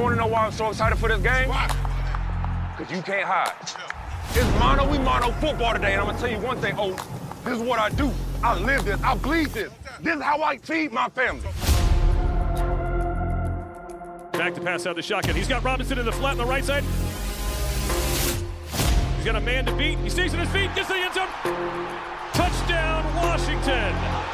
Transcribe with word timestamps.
Y'all 0.00 0.06
want 0.06 0.16
to 0.16 0.20
know 0.22 0.28
why 0.28 0.46
I'm 0.46 0.52
so 0.52 0.70
excited 0.70 0.98
for 0.98 1.10
this 1.10 1.20
game? 1.20 1.50
Why? 1.50 1.66
Because 2.74 2.90
you 2.90 3.02
can't 3.02 3.28
hide. 3.28 3.52
It's 4.30 4.58
mono, 4.58 4.90
we 4.90 4.96
mono 4.96 5.30
football 5.32 5.74
today, 5.74 5.92
and 5.92 6.00
I'm 6.00 6.06
going 6.06 6.16
to 6.16 6.22
tell 6.22 6.32
you 6.32 6.38
one 6.38 6.56
thing, 6.56 6.74
oh, 6.78 6.92
this 7.44 7.58
is 7.58 7.60
what 7.60 7.78
I 7.78 7.90
do. 7.90 8.10
I 8.42 8.58
live 8.58 8.86
this. 8.86 8.98
I 9.02 9.14
bleed 9.14 9.48
this. 9.48 9.70
This 10.00 10.16
is 10.16 10.22
how 10.22 10.42
I 10.42 10.56
feed 10.56 10.90
my 10.90 11.10
family. 11.10 11.42
Back 14.32 14.54
to 14.54 14.62
pass 14.62 14.86
out 14.86 14.96
the 14.96 15.02
shotgun. 15.02 15.34
He's 15.36 15.48
got 15.48 15.62
Robinson 15.62 15.98
in 15.98 16.06
the 16.06 16.12
flat 16.12 16.32
on 16.32 16.38
the 16.38 16.46
right 16.46 16.64
side. 16.64 16.82
He's 19.16 19.26
got 19.26 19.36
a 19.36 19.40
man 19.40 19.66
to 19.66 19.76
beat. 19.76 19.98
He 19.98 20.08
stays 20.08 20.32
on 20.32 20.40
his 20.40 20.48
feet, 20.48 20.74
gets 20.74 20.88
to 20.88 20.94
the 20.94 21.00
end 21.00 21.12
zone. 21.12 21.28
Touchdown, 22.32 23.04
Washington. 23.16 24.29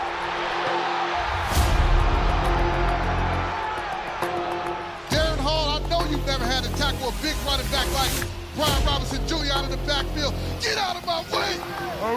Tackle 6.86 7.08
a 7.08 7.13
big 7.22 7.35
running 7.45 7.67
back 7.67 7.86
like 7.95 8.13
Brian 8.54 8.86
Robinson 8.86 9.26
Jr. 9.26 9.53
out 9.53 9.64
of 9.64 9.71
the 9.71 9.76
backfield. 9.89 10.35
Get 10.61 10.79
out 10.79 10.96
of 10.96 11.04
my 11.04 11.21
way! 11.32 11.57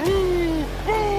Ooh, 0.07 0.65
boom! 0.85 1.18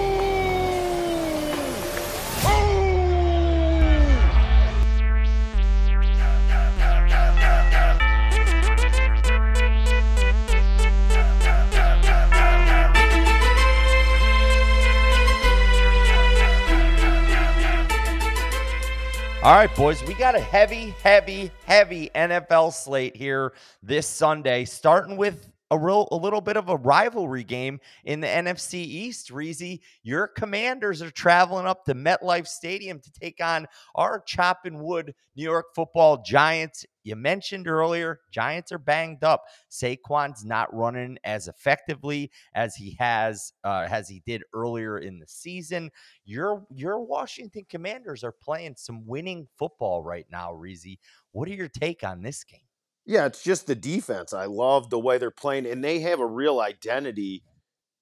All 19.43 19.55
right, 19.55 19.75
boys, 19.75 20.05
we 20.05 20.13
got 20.13 20.35
a 20.35 20.39
heavy, 20.39 20.95
heavy, 21.03 21.51
heavy 21.65 22.11
NFL 22.15 22.75
slate 22.75 23.17
here 23.17 23.55
this 23.83 24.07
Sunday, 24.07 24.67
starting 24.67 25.17
with 25.17 25.50
a 25.71 25.79
real 25.79 26.09
a 26.11 26.17
little 26.17 26.41
bit 26.41 26.57
of 26.57 26.69
a 26.69 26.77
rivalry 26.77 27.45
game 27.45 27.81
in 28.05 28.21
the 28.21 28.27
NFC 28.27 28.75
East. 28.75 29.31
Reezy, 29.31 29.81
your 30.03 30.27
commanders 30.27 31.01
are 31.03 31.11
traveling 31.11 31.67
up 31.67 31.85
to 31.85 31.95
MetLife 31.95 32.47
Stadium 32.47 32.99
to 33.01 33.13
take 33.13 33.43
on 33.43 33.67
our 33.95 34.21
chopping 34.21 34.83
wood 34.83 35.15
New 35.37 35.45
York 35.45 35.67
football 35.75 36.23
giants. 36.23 36.85
You 37.05 37.17
mentioned 37.17 37.67
earlier, 37.67 38.21
Giants 38.31 38.73
are 38.73 38.79
banged 38.79 39.25
up. 39.25 39.45
Saquon's 39.71 40.45
not 40.45 40.75
running 40.75 41.19
as 41.25 41.49
effectively 41.49 42.31
as 42.55 42.75
he 42.75 42.97
has 42.99 43.53
uh, 43.65 43.87
as 43.91 44.09
he 44.09 44.23
did 44.27 44.43
earlier 44.53 44.99
in 44.99 45.19
the 45.19 45.27
season. 45.27 45.91
Your 46.25 46.67
your 46.75 47.01
Washington 47.01 47.65
Commanders 47.69 48.25
are 48.25 48.33
playing 48.33 48.75
some 48.77 49.07
winning 49.07 49.47
football 49.59 50.03
right 50.03 50.27
now, 50.31 50.53
Reezy. 50.53 50.99
What 51.33 51.49
are 51.49 51.55
your 51.55 51.69
take 51.69 52.05
on 52.05 52.23
this 52.23 52.45
game? 52.45 52.70
Yeah, 53.11 53.27
it's 53.27 53.43
just 53.43 53.67
the 53.67 53.75
defense. 53.75 54.33
I 54.33 54.45
love 54.45 54.89
the 54.89 55.01
way 55.01 55.19
they're 55.19 55.33
playing, 55.33 55.67
and 55.67 55.83
they 55.83 55.99
have 55.99 56.21
a 56.21 56.27
real 56.27 56.61
identity, 56.61 57.43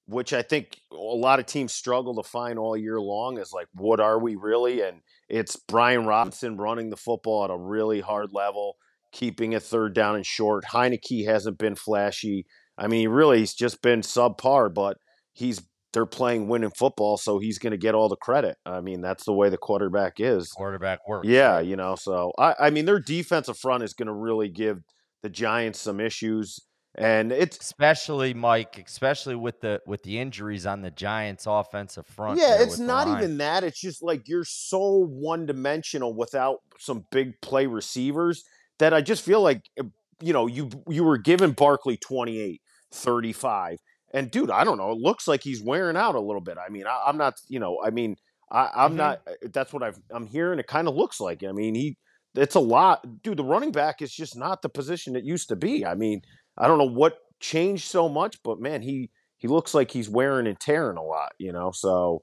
which 0.05 0.35
I 0.35 0.43
think 0.43 0.79
a 0.93 0.97
lot 0.97 1.39
of 1.41 1.47
teams 1.47 1.73
struggle 1.73 2.15
to 2.17 2.29
find 2.29 2.59
all 2.59 2.77
year 2.77 3.01
long. 3.01 3.39
Is 3.39 3.51
like, 3.51 3.69
what 3.73 4.01
are 4.01 4.19
we 4.19 4.37
really? 4.37 4.83
And 4.83 5.01
it's 5.27 5.57
Brian 5.57 6.05
Robinson 6.05 6.59
running 6.59 6.91
the 6.91 6.97
football 6.99 7.43
at 7.45 7.51
a 7.51 7.57
really 7.57 8.01
hard 8.01 8.35
level, 8.35 8.77
keeping 9.11 9.55
a 9.55 9.61
third 9.61 9.95
down 9.95 10.15
and 10.15 10.27
short. 10.27 10.67
Heinicke 10.67 11.25
hasn't 11.25 11.57
been 11.57 11.75
flashy. 11.75 12.45
I 12.77 12.87
mean, 12.87 13.01
he 13.01 13.07
really 13.07 13.39
he's 13.39 13.55
just 13.55 13.81
been 13.81 14.03
subpar, 14.03 14.75
but 14.75 14.99
he's 15.33 15.63
they're 15.95 16.05
playing 16.05 16.49
winning 16.49 16.73
football, 16.77 17.17
so 17.17 17.39
he's 17.39 17.59
going 17.59 17.71
to 17.71 17.79
get 17.79 17.95
all 17.95 18.11
the 18.11 18.17
credit. 18.17 18.59
I 18.67 18.83
mean, 18.83 19.01
that's 19.01 19.25
the 19.25 19.33
way 19.33 19.49
the 19.49 19.57
quarterback 19.57 20.17
is. 20.19 20.53
Quarterback 20.53 21.09
works. 21.09 21.27
Yeah, 21.27 21.61
you 21.61 21.77
know, 21.77 21.97
so 21.97 22.33
I, 22.39 22.55
I 22.61 22.69
mean, 22.69 22.85
their 22.85 23.01
defensive 23.01 23.57
front 23.57 23.83
is 23.85 23.95
going 23.95 24.09
to 24.09 24.13
really 24.13 24.51
give 24.51 24.83
the 25.23 25.29
Giants 25.29 25.81
some 25.81 26.01
issues, 26.01 26.61
and 26.95 27.33
it's 27.33 27.59
especially 27.59 28.35
Mike, 28.35 28.83
especially 28.87 29.35
with 29.37 29.61
the 29.61 29.81
with 29.87 30.03
the 30.03 30.19
injuries 30.19 30.67
on 30.67 30.83
the 30.83 30.91
Giants' 30.91 31.47
offensive 31.47 32.07
front. 32.07 32.39
yeah, 32.41 32.57
it's 32.61 32.79
not 32.79 33.07
even 33.09 33.39
that. 33.39 33.65
It's 33.65 33.81
just 33.81 34.03
like 34.03 34.29
you're 34.29 34.45
so 34.45 35.07
one 35.09 35.47
dimensional 35.47 36.15
without 36.15 36.59
some 36.79 37.05
big 37.11 37.41
play 37.41 37.67
receivers 37.67 38.45
that 38.79 38.93
I 38.95 39.01
just 39.01 39.25
feel 39.25 39.41
like 39.43 39.63
uh, 39.79 39.85
you 40.23 40.33
know 40.33 40.47
you 40.47 40.71
you 40.89 41.05
were 41.05 41.19
given 41.19 41.53
Barkley 41.53 41.97
28, 41.97 42.61
35. 42.93 43.79
And 44.15 44.31
dude, 44.31 44.51
I 44.51 44.65
don't 44.65 44.79
know. 44.79 44.91
It 44.91 44.99
looks 44.99 45.29
like 45.29 45.43
he's 45.43 45.63
wearing 45.63 45.97
out 45.97 46.15
a 46.15 46.21
little 46.21 46.41
bit. 46.41 46.57
I 46.59 46.71
mean, 46.71 46.87
I, 46.87 47.03
I'm 47.07 47.19
not, 47.19 47.35
you 47.49 47.59
know, 47.61 47.79
I 47.85 47.91
mean, 47.91 48.17
I, 48.51 48.71
I'm 48.75 48.93
Mhm. 48.93 48.97
not. 48.97 49.21
uh, 49.27 49.33
That's 49.53 49.71
what 49.73 49.83
I've, 49.83 49.99
I'm 50.11 50.27
hearing. 50.27 50.59
It 50.59 50.67
kind 50.67 50.89
of 50.89 50.95
looks 50.95 51.21
like. 51.21 51.45
I 51.45 51.53
mean, 51.53 51.75
he, 51.75 51.99
it's 52.35 52.55
a 52.55 52.61
lot, 52.61 53.23
dude. 53.23 53.37
The 53.37 53.45
running 53.45 53.73
back 53.73 54.03
is 54.03 54.13
just 54.13 54.37
not 54.37 54.63
the 54.63 54.69
position 54.69 55.17
it 55.17 55.25
used 55.25 55.49
to 55.49 55.57
be. 55.57 55.85
I 55.85 55.95
mean, 55.95 56.23
I 56.57 56.67
don't 56.67 56.79
know 56.79 56.85
what 56.85 57.19
changed 57.41 57.85
so 57.85 58.09
much, 58.09 58.43
but 58.43 58.61
man, 58.61 58.83
he 58.83 59.11
he 59.39 59.49
looks 59.49 59.75
like 59.75 59.91
he's 59.91 60.09
wearing 60.09 60.47
and 60.47 60.59
tearing 60.59 60.97
a 60.97 61.03
lot. 61.03 61.33
You 61.39 61.53
know, 61.53 61.71
so 61.73 62.23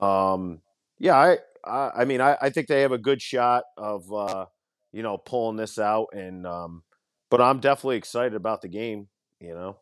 um, 0.00 0.60
yeah, 0.98 1.16
I, 1.16 1.38
I, 1.64 1.90
I 2.02 2.04
mean, 2.04 2.20
I, 2.20 2.36
I 2.40 2.50
think 2.50 2.66
they 2.66 2.82
have 2.82 2.92
a 2.92 2.98
good 2.98 3.20
shot 3.20 3.64
of, 3.76 4.12
uh, 4.12 4.46
you 4.92 5.02
know, 5.02 5.18
pulling 5.18 5.56
this 5.56 5.78
out, 5.78 6.08
and 6.12 6.46
um, 6.46 6.82
but 7.30 7.40
I'm 7.40 7.60
definitely 7.60 7.96
excited 7.96 8.34
about 8.34 8.62
the 8.62 8.68
game. 8.68 9.08
You 9.40 9.54
know. 9.54 9.76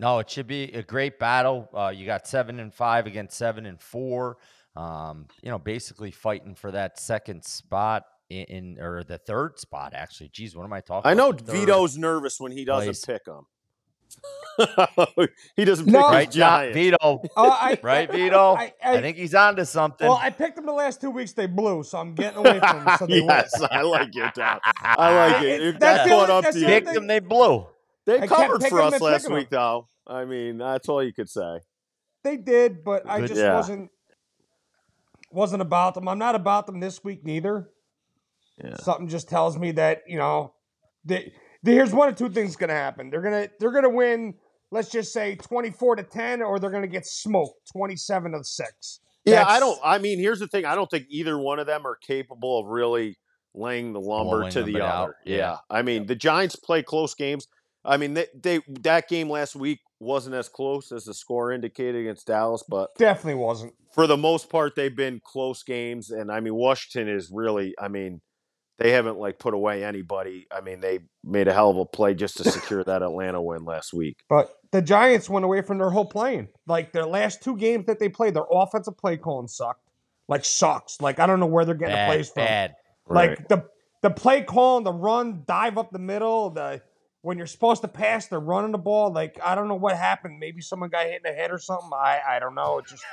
No, 0.00 0.20
it 0.20 0.30
should 0.30 0.46
be 0.46 0.64
a 0.74 0.82
great 0.82 1.18
battle. 1.18 1.68
Uh, 1.74 1.92
you 1.94 2.06
got 2.06 2.28
seven 2.28 2.60
and 2.60 2.72
five 2.72 3.06
against 3.06 3.36
seven 3.36 3.66
and 3.66 3.80
four. 3.80 4.38
Um, 4.76 5.26
you 5.42 5.50
know, 5.50 5.58
basically 5.58 6.12
fighting 6.12 6.54
for 6.54 6.70
that 6.70 7.00
second 7.00 7.44
spot 7.44 8.04
in, 8.30 8.44
in 8.44 8.78
or 8.80 9.02
the 9.04 9.18
third 9.18 9.58
spot. 9.58 9.92
Actually, 9.94 10.28
geez, 10.30 10.54
what 10.56 10.64
am 10.64 10.72
I 10.72 10.80
talking? 10.80 11.10
I 11.10 11.14
know 11.14 11.30
about? 11.30 11.46
Vito's 11.46 11.96
nervous 11.96 12.38
when 12.40 12.52
he 12.52 12.64
doesn't 12.64 12.86
place. 12.86 13.04
pick 13.04 13.24
them. 13.24 13.46
he 15.56 15.64
doesn't 15.64 15.84
pick 15.84 15.92
No. 15.94 16.00
right, 16.08 16.26
not 16.28 16.32
Giants. 16.32 16.74
Vito. 16.74 16.98
Oh, 17.02 17.22
I, 17.50 17.78
Right, 17.82 18.10
Vito. 18.10 18.54
I, 18.54 18.72
I, 18.82 18.96
I, 18.96 19.00
think 19.00 19.16
he's 19.16 19.34
onto 19.34 19.64
something. 19.64 20.08
well, 20.08 20.18
I 20.20 20.30
picked 20.30 20.56
them 20.56 20.66
the 20.66 20.72
last 20.72 21.00
two 21.00 21.10
weeks. 21.10 21.32
They 21.32 21.46
blew, 21.46 21.82
so 21.82 21.98
I'm 21.98 22.14
getting 22.14 22.38
away 22.38 22.58
from 22.58 22.84
them. 22.84 22.96
So 22.98 23.06
they 23.06 23.20
yes, 23.20 23.50
win. 23.58 23.68
I 23.70 23.82
like 23.82 24.16
it, 24.16 24.34
Doc. 24.34 24.60
I 24.82 25.14
like 25.32 25.42
it. 25.42 25.60
It- 25.60 25.74
It 25.74 25.80
that's 25.80 26.04
the 26.04 26.10
caught 26.10 26.30
up 26.30 26.44
that's 26.44 26.56
to 26.56 26.60
the 26.60 26.66
you. 26.66 26.72
picked 26.80 26.94
them, 26.94 27.06
they 27.06 27.20
blew. 27.20 27.66
They 28.06 28.26
covered 28.26 28.64
for 28.64 28.80
us 28.80 29.00
last 29.00 29.22
picking 29.22 29.36
week, 29.36 29.50
though. 29.50 29.86
I 30.06 30.24
mean, 30.24 30.56
that's 30.58 30.88
all 30.88 31.02
you 31.02 31.12
could 31.12 31.28
say. 31.28 31.60
They 32.24 32.36
did, 32.38 32.82
but 32.82 33.08
I 33.08 33.20
Good- 33.20 33.28
just 33.28 33.40
Yeah. 33.40 33.54
wasn't 33.54 33.90
wasn't 35.30 35.60
about 35.62 35.94
them. 35.94 36.08
I'm 36.08 36.18
not 36.18 36.34
about 36.34 36.66
them 36.66 36.80
this 36.80 37.04
week 37.04 37.24
neither. 37.24 37.68
Yeah. 38.62 38.76
Something 38.80 39.08
just 39.08 39.28
tells 39.28 39.58
me 39.58 39.72
that 39.72 40.02
you 40.06 40.18
know, 40.18 40.52
they, 41.04 41.32
they- 41.62 41.72
here's 41.74 41.92
one 41.92 42.08
of 42.08 42.16
two 42.16 42.28
things 42.30 42.56
going 42.56 42.68
to 42.68 42.74
happen. 42.74 43.10
They're 43.10 43.22
gonna 43.22 43.48
they're 43.60 43.72
gonna 43.72 43.90
win. 43.90 44.34
Let's 44.70 44.90
just 44.90 45.12
say 45.14 45.34
24 45.36 45.96
to 45.96 46.02
10, 46.02 46.42
or 46.42 46.58
they're 46.58 46.70
gonna 46.70 46.86
get 46.86 47.06
smoked 47.06 47.70
27 47.72 48.32
to 48.32 48.44
six. 48.44 49.00
Yeah, 49.24 49.44
I 49.46 49.60
don't. 49.60 49.78
I 49.84 49.98
mean, 49.98 50.18
here's 50.18 50.38
the 50.40 50.46
thing. 50.46 50.64
I 50.64 50.74
don't 50.74 50.90
think 50.90 51.06
either 51.10 51.38
one 51.38 51.58
of 51.58 51.66
them 51.66 51.86
are 51.86 51.96
capable 52.06 52.60
of 52.60 52.66
really 52.66 53.16
laying 53.54 53.92
the 53.92 54.00
lumber 54.00 54.38
Blowing 54.38 54.52
to 54.52 54.62
the 54.62 54.80
other. 54.84 55.16
yeah. 55.24 55.36
Yeah. 55.36 55.56
I 55.70 55.82
mean, 55.82 56.06
the 56.06 56.14
Giants 56.14 56.56
play 56.56 56.82
close 56.82 57.14
games. 57.14 57.46
I 57.84 57.96
mean, 57.96 58.14
they, 58.14 58.26
they 58.40 58.60
that 58.82 59.08
game 59.08 59.28
last 59.30 59.56
week 59.56 59.80
wasn't 60.00 60.34
as 60.34 60.48
close 60.48 60.92
as 60.92 61.04
the 61.04 61.14
score 61.14 61.50
indicated 61.52 61.96
against 62.02 62.26
Dallas, 62.26 62.62
but 62.68 62.90
Definitely 62.98 63.40
wasn't. 63.42 63.72
for 63.94 64.06
the 64.06 64.16
most 64.16 64.48
part, 64.50 64.74
they've 64.76 64.94
been 64.94 65.20
close 65.24 65.62
games. 65.62 66.10
And 66.10 66.30
I 66.30 66.40
mean, 66.40 66.54
Washington 66.54 67.08
is 67.14 67.30
really. 67.32 67.74
I 67.80 67.88
mean, 67.88 68.20
they 68.78 68.92
haven't 68.92 69.18
like 69.18 69.38
put 69.38 69.54
away 69.54 69.84
anybody. 69.84 70.46
I 70.50 70.60
mean, 70.60 70.80
they 70.80 71.00
made 71.24 71.48
a 71.48 71.52
hell 71.52 71.70
of 71.70 71.76
a 71.76 71.84
play 71.84 72.14
just 72.14 72.36
to 72.38 72.44
secure 72.50 72.82
that 72.84 73.02
Atlanta 73.02 73.42
win 73.42 73.64
last 73.64 73.92
week. 73.92 74.18
But 74.28 74.54
the 74.70 74.80
Giants 74.82 75.28
went 75.28 75.44
away 75.44 75.62
from 75.62 75.78
their 75.78 75.90
whole 75.90 76.04
playing. 76.04 76.48
Like 76.66 76.92
their 76.92 77.06
last 77.06 77.42
two 77.42 77.56
games 77.56 77.86
that 77.86 77.98
they 77.98 78.08
played, 78.08 78.34
their 78.34 78.46
offensive 78.50 78.96
play 78.96 79.16
calling 79.16 79.48
sucked. 79.48 79.82
Like 80.28 80.44
sucks. 80.44 81.00
Like 81.00 81.18
I 81.18 81.26
don't 81.26 81.40
know 81.40 81.46
where 81.46 81.64
they're 81.64 81.74
getting 81.74 81.96
the 81.96 82.06
plays 82.06 82.28
from. 82.30 82.44
bad. 82.44 82.74
Like 83.08 83.48
the 83.48 83.64
the 84.02 84.10
play 84.10 84.42
calling, 84.42 84.84
the 84.84 84.92
run, 84.92 85.42
dive 85.46 85.76
up 85.78 85.90
the 85.90 85.98
middle, 85.98 86.50
the 86.50 86.82
when 87.22 87.36
you're 87.36 87.46
supposed 87.48 87.82
to 87.82 87.88
pass, 87.88 88.28
they're 88.28 88.38
running 88.38 88.72
the 88.72 88.78
ball. 88.78 89.12
Like 89.12 89.38
I 89.42 89.54
don't 89.54 89.66
know 89.68 89.74
what 89.74 89.96
happened. 89.96 90.38
Maybe 90.38 90.60
someone 90.60 90.90
got 90.90 91.06
hit 91.06 91.16
in 91.16 91.22
the 91.24 91.32
head 91.36 91.50
or 91.50 91.58
something. 91.58 91.90
I 91.92 92.20
I 92.28 92.38
don't 92.38 92.54
know. 92.54 92.78
It's 92.78 92.90
just 92.92 93.04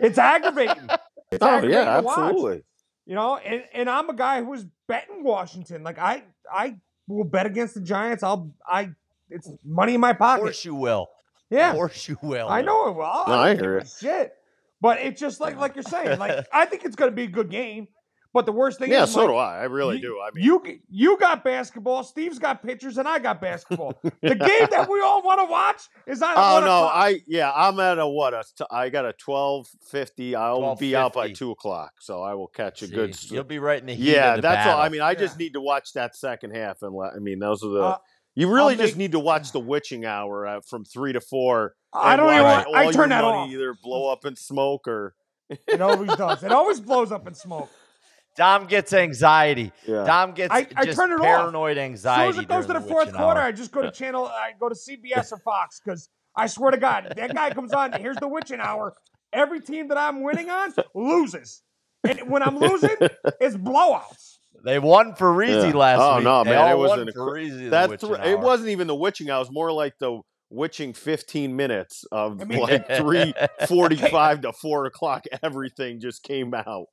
it's 0.00 0.18
aggravating. 0.18 0.88
It's 1.30 1.42
Oh 1.42 1.46
aggravating 1.48 1.70
yeah, 1.86 1.96
to 1.96 2.02
watch. 2.02 2.18
absolutely. 2.18 2.62
You 3.06 3.14
know, 3.14 3.36
and, 3.36 3.64
and 3.72 3.90
I'm 3.90 4.08
a 4.08 4.14
guy 4.14 4.42
who's 4.42 4.64
betting 4.88 5.22
Washington. 5.22 5.82
Like 5.82 5.98
I 5.98 6.24
I 6.52 6.76
will 7.06 7.24
bet 7.24 7.46
against 7.46 7.74
the 7.74 7.80
Giants. 7.80 8.22
I'll 8.22 8.50
I 8.66 8.90
it's 9.30 9.50
money 9.64 9.94
in 9.94 10.00
my 10.00 10.12
pocket. 10.12 10.40
Of 10.40 10.46
course 10.46 10.64
you 10.64 10.74
will. 10.74 11.08
Yeah. 11.50 11.70
Of 11.70 11.76
course 11.76 12.08
you 12.08 12.18
will. 12.22 12.48
I 12.48 12.62
know 12.62 12.88
it 12.88 12.96
will. 12.96 13.02
No, 13.02 13.34
I 13.34 13.54
don't 13.54 13.62
hear 13.62 13.78
give 13.78 13.86
a 13.86 13.90
Shit. 13.90 14.34
But 14.80 15.00
it's 15.00 15.20
just 15.20 15.40
like 15.40 15.56
like 15.56 15.76
you're 15.76 15.82
saying. 15.82 16.18
Like 16.18 16.46
I 16.52 16.64
think 16.66 16.84
it's 16.84 16.96
going 16.96 17.10
to 17.10 17.14
be 17.14 17.24
a 17.24 17.28
good 17.28 17.50
game. 17.50 17.88
But 18.34 18.46
the 18.46 18.52
worst 18.52 18.80
thing 18.80 18.90
Yeah, 18.90 19.04
is, 19.04 19.12
so 19.12 19.20
Mike, 19.20 19.28
do 19.28 19.34
I. 19.36 19.58
I 19.60 19.64
really 19.64 19.96
you, 19.96 20.02
do. 20.02 20.20
I 20.20 20.30
mean, 20.34 20.44
you 20.44 20.62
you 20.90 21.16
got 21.18 21.44
basketball. 21.44 22.02
Steve's 22.02 22.40
got 22.40 22.64
pitchers, 22.64 22.98
and 22.98 23.06
I 23.06 23.20
got 23.20 23.40
basketball. 23.40 23.94
the 24.02 24.34
game 24.34 24.66
that 24.72 24.88
we 24.90 25.00
all 25.00 25.22
want 25.22 25.38
to 25.40 25.44
watch 25.46 25.82
is 26.08 26.20
on. 26.20 26.32
Oh 26.36 26.58
no, 26.60 26.66
o'clock. 26.86 26.92
I 26.96 27.20
yeah, 27.28 27.52
I'm 27.54 27.78
at 27.78 27.98
a 28.00 28.06
what? 28.08 28.34
A 28.34 28.42
t- 28.58 28.64
I 28.72 28.88
got 28.88 29.04
a 29.06 29.12
twelve 29.12 29.68
fifty. 29.88 30.34
I'll 30.34 30.74
be 30.74 30.96
out 30.96 31.12
by 31.12 31.30
two 31.32 31.52
o'clock, 31.52 31.92
so 32.00 32.22
I 32.22 32.34
will 32.34 32.48
catch 32.48 32.82
a 32.82 32.86
See, 32.88 32.94
good. 32.94 33.10
s- 33.10 33.30
You'll 33.30 33.44
be 33.44 33.60
right 33.60 33.78
in 33.80 33.86
the 33.86 33.94
heat. 33.94 34.12
Yeah, 34.12 34.30
of 34.32 34.36
the 34.38 34.42
that's 34.42 34.66
all. 34.66 34.80
I 34.80 34.88
mean, 34.88 35.00
I 35.00 35.12
Yeah. 35.12 35.18
just 35.20 35.38
need 35.38 35.52
to 35.52 35.60
watch 35.60 35.92
that 35.94 36.16
second 36.16 36.56
half, 36.56 36.78
and 36.82 36.92
let, 36.92 37.12
I 37.14 37.20
mean, 37.20 37.38
those 37.38 37.62
are 37.62 37.70
the. 37.70 37.80
Uh, 37.82 37.96
you 38.34 38.50
really 38.50 38.72
I'll 38.74 38.80
just 38.80 38.94
make- 38.94 38.98
need 38.98 39.12
to 39.12 39.20
watch 39.20 39.52
the 39.52 39.60
witching 39.60 40.04
hour 40.04 40.44
uh, 40.44 40.60
from 40.68 40.84
three 40.84 41.12
to 41.12 41.20
four. 41.20 41.76
I 41.92 42.16
don't 42.16 42.32
even. 42.32 42.42
watch 42.42 42.66
Want, 42.66 42.66
all 42.66 42.74
I 42.76 42.82
your 42.82 42.92
turn 42.94 43.08
that 43.10 43.22
money 43.22 43.36
off. 43.36 43.50
Either 43.50 43.76
blow 43.80 44.10
up 44.12 44.24
in 44.24 44.34
smoke 44.34 44.88
or 44.88 45.14
It 45.68 45.80
always 45.80 46.12
does. 46.16 46.42
It 46.42 46.50
always 46.50 46.80
blows 46.80 47.12
up 47.12 47.28
in 47.28 47.34
smoke. 47.34 47.70
Dom 48.36 48.66
gets 48.66 48.92
anxiety. 48.92 49.72
yeah. 49.86 50.04
Dom 50.04 50.32
gets 50.32 50.52
I- 50.52 50.66
I 50.76 50.84
just 50.86 50.98
turn 50.98 51.12
it 51.12 51.16
off. 51.16 51.22
paranoid 51.22 51.78
As 51.78 51.84
anxiety. 51.84 52.32
soon 52.32 52.38
as 52.40 52.44
it 52.44 52.48
goes 52.48 52.66
to 52.66 52.72
the 52.72 52.78
during 52.80 52.88
fourth 52.92 53.12
quarter, 53.14 53.40
hour. 53.40 53.46
I 53.46 53.52
just 53.52 53.70
go 53.72 53.82
to 53.82 53.90
channel. 53.90 54.26
I 54.26 54.52
go 54.58 54.68
to 54.68 54.74
CBS 54.74 55.32
or 55.32 55.38
Fox 55.38 55.80
because 55.84 56.08
I 56.36 56.46
swear 56.48 56.72
to 56.72 56.76
God, 56.78 57.12
that 57.16 57.34
guy 57.34 57.50
comes 57.50 57.72
on. 57.72 57.92
Here's 57.92 58.16
the 58.16 58.26
witching 58.28 58.58
hour. 58.60 58.94
Every 59.32 59.60
team 59.60 59.88
that 59.88 59.98
I'm 59.98 60.22
winning 60.22 60.50
on 60.50 60.72
loses, 60.94 61.62
and 62.06 62.28
when 62.30 62.42
I'm 62.42 62.58
losing, 62.58 62.96
it's 63.40 63.56
blowouts. 63.56 64.38
They 64.64 64.78
won 64.78 65.14
for 65.14 65.32
Reezy 65.32 65.70
Yeah. 65.72 65.76
last 65.76 66.00
Oh, 66.00 66.16
week. 66.18 66.26
Oh 66.26 66.42
no, 66.42 66.44
They 66.44 66.50
man, 66.50 66.70
it 66.72 66.78
was 66.78 66.88
won 66.90 67.00
an 67.00 67.12
for 67.12 67.20
incre- 67.20 67.34
Reezy. 67.50 67.64
the 67.64 67.68
That's 67.70 67.90
witching 67.90 68.10
the, 68.12 68.28
it 68.28 68.36
hour. 68.36 68.42
wasn't 68.42 68.68
even 68.70 68.86
the 68.86 68.94
witching 68.94 69.28
hour. 69.30 69.36
It 69.38 69.40
was 69.40 69.50
more 69.52 69.72
like 69.72 69.94
the 69.98 70.20
witching 70.50 70.92
15 70.92 71.54
minutes 71.54 72.04
of 72.12 72.40
I 72.40 72.44
mean- 72.44 72.60
like 72.60 72.86
345 72.96 74.40
to 74.42 74.52
4 74.52 74.86
o'clock. 74.86 75.24
Everything 75.42 76.00
just 76.00 76.22
came 76.22 76.54
out. 76.54 76.86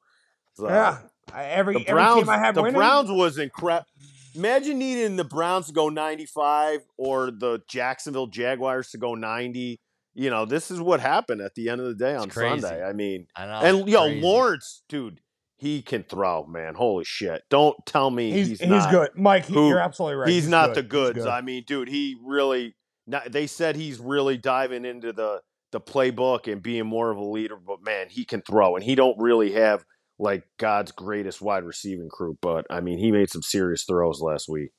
So, 0.55 0.67
Yeah, 0.67 0.97
I, 1.33 1.45
every 1.45 1.75
The 1.75 1.81
every 1.81 1.93
Browns, 1.93 2.21
team 2.21 2.29
I 2.29 2.37
have 2.37 2.55
the 2.55 2.61
winning. 2.61 2.75
Browns 2.75 3.09
was 3.11 3.37
incredible. 3.37 3.87
Imagine 4.35 4.79
needing 4.79 5.17
the 5.17 5.23
Browns 5.23 5.67
to 5.67 5.73
go 5.73 5.89
95 5.89 6.81
or 6.97 7.31
the 7.31 7.61
Jacksonville 7.67 8.27
Jaguars 8.27 8.89
to 8.91 8.97
go 8.97 9.13
90. 9.15 9.79
You 10.13 10.29
know, 10.29 10.45
this 10.45 10.71
is 10.71 10.79
what 10.79 10.99
happened 10.99 11.41
at 11.41 11.55
the 11.55 11.69
end 11.69 11.81
of 11.81 11.87
the 11.87 11.95
day 11.95 12.15
on. 12.15 12.29
Sunday. 12.31 12.83
I 12.83 12.93
mean, 12.93 13.27
I 13.35 13.45
know. 13.45 13.59
and 13.79 13.89
yo, 13.89 14.03
crazy. 14.03 14.21
Lawrence, 14.21 14.83
dude, 14.89 15.19
he 15.57 15.81
can 15.81 16.03
throw, 16.03 16.45
man. 16.45 16.75
Holy 16.75 17.05
shit! 17.05 17.43
Don't 17.49 17.77
tell 17.85 18.09
me 18.09 18.31
he's 18.31 18.47
he's, 18.47 18.59
he's, 18.59 18.69
not. 18.69 18.91
good, 18.91 19.09
Mike. 19.15 19.45
He, 19.45 19.53
who- 19.53 19.69
you're 19.69 19.79
absolutely 19.79 20.15
right. 20.17 20.29
He's, 20.29 20.47
not 20.47 20.73
good. 20.73 20.75
the 20.75 20.83
goods. 20.83 21.17
good. 21.19 21.27
I 21.27 21.41
mean, 21.41 21.63
dude, 21.65 21.87
he 21.87 22.17
really. 22.23 22.75
Not, 23.07 23.31
they 23.31 23.47
said 23.47 23.75
he's 23.75 23.99
really 23.99 24.37
diving 24.37 24.85
into 24.85 25.13
the 25.13 25.41
the 25.71 25.79
playbook 25.79 26.51
and 26.51 26.61
being 26.61 26.85
more 26.85 27.09
of 27.11 27.17
a 27.17 27.23
leader. 27.23 27.55
But 27.55 27.81
man, 27.83 28.07
he 28.09 28.25
can 28.25 28.41
throw, 28.41 28.75
and 28.75 28.83
he 28.83 28.95
don't 28.95 29.17
really 29.17 29.53
have 29.53 29.85
like 30.21 30.43
God's 30.57 30.91
greatest 30.91 31.41
wide 31.41 31.63
receiving 31.63 32.07
crew. 32.07 32.37
But 32.41 32.65
I 32.69 32.79
mean, 32.79 32.99
he 32.99 33.11
made 33.11 33.29
some 33.29 33.41
serious 33.41 33.83
throws 33.83 34.21
last 34.21 34.47
week. 34.47 34.71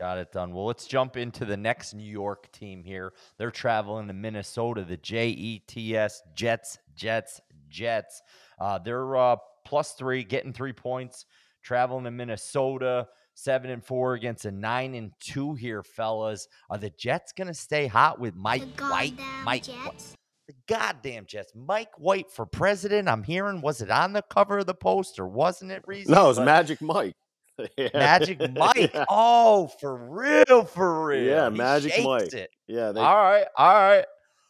Got 0.00 0.18
it 0.18 0.32
done. 0.32 0.52
Well, 0.52 0.66
let's 0.66 0.86
jump 0.86 1.16
into 1.16 1.44
the 1.44 1.56
next 1.56 1.94
New 1.94 2.02
York 2.10 2.50
team 2.50 2.82
here. 2.82 3.12
They're 3.38 3.52
traveling 3.52 4.08
to 4.08 4.12
Minnesota, 4.12 4.84
the 4.84 4.96
J 4.96 5.28
E 5.28 5.62
T 5.68 5.96
S 5.96 6.20
Jets, 6.34 6.78
Jets, 6.96 7.40
Jets. 7.68 8.20
Uh, 8.58 8.78
they're 8.78 9.16
uh, 9.16 9.36
plus 9.64 9.92
three, 9.92 10.24
getting 10.24 10.52
three 10.52 10.72
points, 10.72 11.26
traveling 11.62 12.04
to 12.04 12.10
Minnesota, 12.10 13.06
seven 13.34 13.70
and 13.70 13.84
four 13.84 14.14
against 14.14 14.44
a 14.46 14.50
nine 14.50 14.94
and 14.94 15.12
two 15.20 15.54
here, 15.54 15.84
fellas. 15.84 16.48
Are 16.70 16.78
the 16.78 16.90
Jets 16.90 17.32
going 17.32 17.48
to 17.48 17.54
stay 17.54 17.86
hot 17.86 18.18
with 18.18 18.34
Mike 18.34 18.80
White? 18.80 19.14
Mike, 19.44 19.64
Wh- 19.64 19.86
Jets. 19.86 20.16
The 20.46 20.54
goddamn 20.68 21.26
Jets. 21.26 21.52
Mike 21.54 21.98
White 21.98 22.30
for 22.30 22.44
president. 22.46 23.08
I'm 23.08 23.22
hearing, 23.22 23.60
was 23.60 23.80
it 23.80 23.90
on 23.90 24.12
the 24.12 24.22
cover 24.22 24.58
of 24.58 24.66
the 24.66 24.74
poster? 24.74 25.26
Wasn't 25.26 25.70
it? 25.72 25.82
Reason? 25.86 26.12
No, 26.12 26.30
it's 26.30 26.38
But- 26.38 26.44
Magic 26.44 26.80
Mike. 26.82 27.14
Yeah. 27.78 27.88
Magic 27.94 28.40
Mike. 28.56 28.90
yeah. 28.92 29.04
Oh, 29.08 29.68
for 29.80 29.94
real, 29.96 30.64
for 30.64 31.06
real. 31.06 31.22
Yeah, 31.22 31.50
He 31.50 31.56
Magic 31.56 31.92
Mike. 32.04 32.32
It. 32.32 32.50
Yeah, 32.66 32.90
they, 32.92 33.00
all 33.00 33.14
right, 33.16 33.46
all 33.56 33.72
right. 33.74 34.04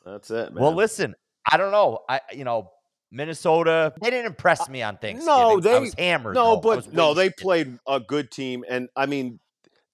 that's 0.06 0.30
it, 0.30 0.54
man. 0.54 0.62
Well, 0.62 0.72
listen, 0.74 1.14
I 1.50 1.58
don't 1.58 1.70
know. 1.70 1.98
I, 2.08 2.20
you 2.32 2.44
know, 2.44 2.70
Minnesota. 3.12 3.92
They 4.02 4.10
didn't 4.10 4.26
impress 4.26 4.62
uh, 4.68 4.70
me 4.72 4.82
on 4.82 4.96
Thanksgiving. 4.96 5.28
I 5.32 5.60
they- 5.60 5.80
was 5.80 5.94
hammered. 5.94 6.34
No, 6.34 6.54
though. 6.56 6.60
But 6.76 6.92
no, 6.92 7.12
they 7.14 7.30
played 7.30 7.78
a 7.86 8.00
good 8.00 8.30
team, 8.30 8.64
and 8.68 8.88
I 8.96 9.06
mean, 9.06 9.38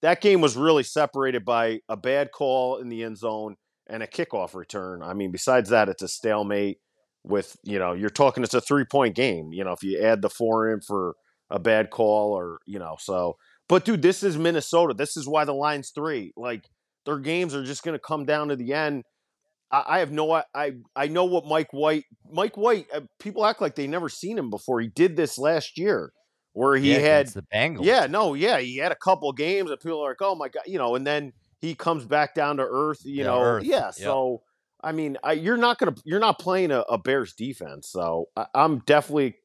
that 0.01 0.21
game 0.21 0.41
was 0.41 0.55
really 0.55 0.83
separated 0.83 1.43
by 1.45 1.81
a 1.89 1.97
bad 1.97 2.31
call 2.31 2.77
in 2.77 2.89
the 2.89 3.03
end 3.03 3.17
zone 3.17 3.55
and 3.91 4.01
a 4.01 4.07
kickoff 4.07 4.55
return. 4.55 5.03
I 5.03 5.13
mean, 5.13 5.31
besides 5.31 5.69
that, 5.69 5.89
it's 5.89 6.01
a 6.01 6.07
stalemate. 6.07 6.79
With 7.23 7.55
you 7.63 7.77
know, 7.77 7.93
you're 7.93 8.09
talking 8.09 8.43
it's 8.43 8.55
a 8.55 8.61
three 8.61 8.85
point 8.85 9.13
game. 9.15 9.51
You 9.53 9.63
know, 9.63 9.73
if 9.73 9.83
you 9.83 10.01
add 10.01 10.23
the 10.23 10.29
four 10.29 10.73
in 10.73 10.81
for 10.81 11.13
a 11.51 11.59
bad 11.59 11.91
call, 11.91 12.33
or 12.33 12.57
you 12.65 12.79
know, 12.79 12.95
so. 12.99 13.35
But 13.69 13.85
dude, 13.85 14.01
this 14.01 14.23
is 14.23 14.37
Minnesota. 14.39 14.95
This 14.95 15.15
is 15.15 15.27
why 15.27 15.45
the 15.45 15.53
line's 15.53 15.91
three. 15.93 16.33
Like 16.35 16.67
their 17.05 17.19
games 17.19 17.53
are 17.53 17.63
just 17.63 17.83
going 17.83 17.93
to 17.93 17.99
come 17.99 18.25
down 18.25 18.47
to 18.47 18.55
the 18.55 18.73
end. 18.73 19.03
I, 19.71 19.83
I 19.87 19.99
have 19.99 20.11
no. 20.11 20.31
I 20.33 20.71
I 20.95 21.07
know 21.07 21.25
what 21.25 21.45
Mike 21.45 21.71
White. 21.71 22.05
Mike 22.31 22.57
White. 22.57 22.87
Uh, 22.91 23.01
people 23.19 23.45
act 23.45 23.61
like 23.61 23.75
they 23.75 23.85
never 23.87 24.09
seen 24.09 24.37
him 24.37 24.49
before. 24.49 24.79
He 24.81 24.87
did 24.87 25.15
this 25.15 25.37
last 25.37 25.77
year, 25.77 26.11
where 26.53 26.75
he 26.75 26.91
Yeah, 26.91 26.99
had 26.99 27.27
the 27.27 27.43
Bengals. 27.53 27.85
yeah, 27.85 28.07
no, 28.07 28.33
yeah, 28.33 28.59
he 28.59 28.77
had 28.77 28.91
a 28.91 28.95
couple 28.95 29.31
games 29.31 29.69
that 29.69 29.81
people 29.81 30.01
are 30.03 30.09
like, 30.09 30.21
oh 30.21 30.35
my 30.35 30.49
god, 30.49 30.63
you 30.65 30.79
know, 30.79 30.95
and 30.95 31.05
then 31.05 31.33
he 31.61 31.75
comes 31.75 32.05
back 32.05 32.33
down 32.35 32.57
to 32.57 32.67
earth, 32.67 32.99
you 33.03 33.23
Yeah, 33.23 33.25
know, 33.27 33.41
earth, 33.41 33.65
yeah. 33.65 33.77
yep. 33.77 33.93
So 33.93 34.41
I 34.83 34.91
mean, 34.91 35.17
I, 35.23 35.33
you're 35.33 35.57
not 35.57 35.77
gonna, 35.77 35.95
you're 36.03 36.19
not 36.19 36.39
playing 36.39 36.71
a, 36.71 36.79
a 36.81 36.97
Bears 36.97 37.33
defense, 37.33 37.87
so 37.89 38.25
I, 38.35 38.47
I'm 38.55 38.79
definitely 38.79 39.35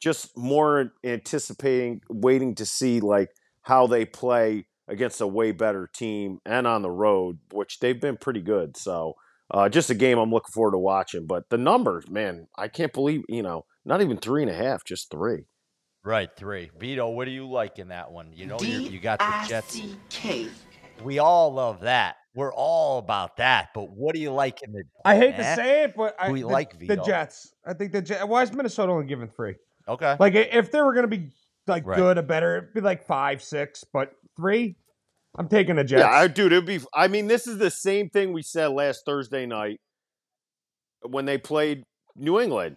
just 0.00 0.36
more 0.36 0.92
anticipating, 1.02 2.02
waiting 2.10 2.54
to 2.56 2.66
see 2.66 3.00
like 3.00 3.30
how 3.62 3.86
they 3.86 4.04
play 4.04 4.66
against 4.86 5.22
a 5.22 5.26
way 5.26 5.52
better 5.52 5.88
team 5.92 6.38
and 6.44 6.66
on 6.66 6.82
the 6.82 6.90
road, 6.90 7.38
which 7.52 7.78
they've 7.78 8.00
been 8.00 8.18
pretty 8.18 8.42
good. 8.42 8.76
So 8.76 9.14
uh, 9.50 9.70
just 9.70 9.88
a 9.88 9.94
game 9.94 10.18
I'm 10.18 10.30
looking 10.30 10.52
forward 10.52 10.72
to 10.72 10.78
watching. 10.78 11.26
But 11.26 11.48
the 11.48 11.56
numbers, 11.56 12.08
man, 12.10 12.48
I 12.58 12.68
can't 12.68 12.92
believe, 12.92 13.22
you 13.28 13.42
know, 13.42 13.64
not 13.86 14.02
even 14.02 14.18
three 14.18 14.42
and 14.42 14.50
a 14.50 14.54
half, 14.54 14.84
just 14.84 15.10
three. 15.10 15.46
Right, 16.02 16.28
three. 16.36 16.70
Vito, 16.78 17.08
what 17.08 17.24
do 17.24 17.30
you 17.30 17.48
like 17.48 17.78
in 17.78 17.88
that 17.88 18.12
one? 18.12 18.32
You 18.34 18.46
know, 18.46 18.62
you 18.62 18.80
you 18.80 19.00
got 19.00 19.18
the 19.20 19.32
Jets. 19.48 19.80
We 21.02 21.18
all 21.18 21.52
love 21.52 21.80
that. 21.80 22.16
We're 22.34 22.52
all 22.52 22.98
about 22.98 23.36
that. 23.36 23.68
But 23.74 23.90
what 23.90 24.14
do 24.14 24.20
you 24.20 24.32
like 24.32 24.62
in 24.62 24.72
the? 24.72 24.82
I 25.04 25.16
hate 25.16 25.36
to 25.36 25.44
say 25.54 25.84
it, 25.84 25.94
but 25.96 26.16
I, 26.18 26.30
you 26.30 26.40
the, 26.40 26.46
like, 26.46 26.78
the 26.78 26.86
Vito? 26.86 27.04
Jets. 27.04 27.52
I 27.64 27.74
think 27.74 27.92
the 27.92 28.02
Jets. 28.02 28.24
Why 28.24 28.42
is 28.42 28.52
Minnesota 28.52 28.92
only 28.92 29.06
giving 29.06 29.28
three? 29.28 29.54
Okay. 29.86 30.16
Like 30.18 30.34
if 30.34 30.72
they 30.72 30.80
were 30.80 30.94
going 30.94 31.08
to 31.08 31.16
be 31.16 31.30
like 31.66 31.86
Right. 31.86 31.96
good 31.96 32.18
or 32.18 32.22
better, 32.22 32.56
it'd 32.56 32.74
be 32.74 32.80
like 32.80 33.06
five, 33.06 33.42
six. 33.42 33.84
But 33.92 34.12
three, 34.36 34.76
I'm 35.36 35.48
taking 35.48 35.76
the 35.76 35.84
Jets. 35.84 36.00
Yeah, 36.00 36.10
I, 36.10 36.26
dude, 36.26 36.52
it'd 36.52 36.66
be. 36.66 36.80
I 36.92 37.08
mean, 37.08 37.26
this 37.26 37.46
is 37.46 37.58
the 37.58 37.70
same 37.70 38.08
thing 38.10 38.32
we 38.32 38.42
said 38.42 38.68
last 38.68 39.04
Thursday 39.04 39.46
night 39.46 39.80
when 41.02 41.24
they 41.26 41.38
played 41.38 41.84
New 42.16 42.40
England, 42.40 42.76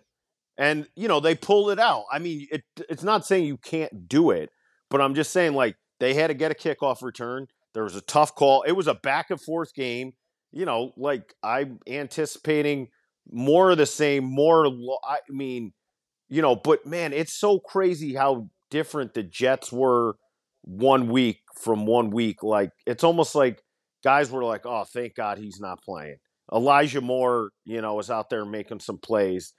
and 0.57 0.87
you 0.95 1.07
know 1.07 1.19
they 1.19 1.33
pulled 1.35 1.71
it 1.71 1.79
out. 1.79 2.03
I 2.11 2.19
mean, 2.19 2.47
it, 2.51 2.63
it's 2.89 3.03
not 3.03 3.25
saying 3.25 3.45
you 3.45 3.57
can't 3.57 4.07
do 4.07 4.31
it, 4.31 4.49
but 4.89 5.01
I'm 5.01 5.15
just 5.15 5.31
saying 5.31 5.53
like 5.53 5.75
they 5.99 6.13
had 6.13 6.27
to 6.27 6.33
get 6.33 6.51
a 6.51 6.55
kickoff 6.55 7.01
return. 7.01 7.47
There 7.77 7.83
was 7.83 7.95
a 7.95 8.01
tough 8.01 8.33
call. 8.33 8.63
It 8.63 8.71
was 8.71 8.87
a 8.87 8.95
back 8.95 9.29
and 9.29 9.39
forth 9.39 9.75
game. 9.75 10.13
You 10.51 10.65
know, 10.65 10.93
like 10.97 11.35
I'm 11.43 11.77
anticipating 11.87 12.87
more 13.29 13.69
of 13.69 13.77
the 13.77 13.85
same. 13.85 14.23
More, 14.23 14.65
I 15.07 15.19
mean, 15.29 15.73
you 16.27 16.41
know, 16.41 16.55
but 16.55 16.87
man, 16.87 17.13
it's 17.13 17.33
so 17.33 17.59
crazy 17.59 18.15
how 18.15 18.49
different 18.71 19.13
the 19.13 19.21
Jets 19.21 19.71
were 19.71 20.15
one 20.63 21.09
week 21.09 21.41
from 21.61 21.85
one 21.85 22.09
week. 22.09 22.41
Like 22.41 22.71
it's 22.87 23.03
almost 23.03 23.35
like 23.35 23.61
guys 24.03 24.31
were 24.31 24.43
like, 24.43 24.65
"Oh, 24.65 24.85
thank 24.91 25.13
God 25.13 25.37
he's 25.37 25.59
not 25.59 25.83
playing." 25.83 26.17
Elijah 26.51 27.01
Moore, 27.01 27.51
you 27.63 27.79
know, 27.81 27.93
was 27.93 28.09
out 28.09 28.31
there 28.31 28.43
making 28.43 28.79
some 28.79 28.97
plays. 28.97 29.53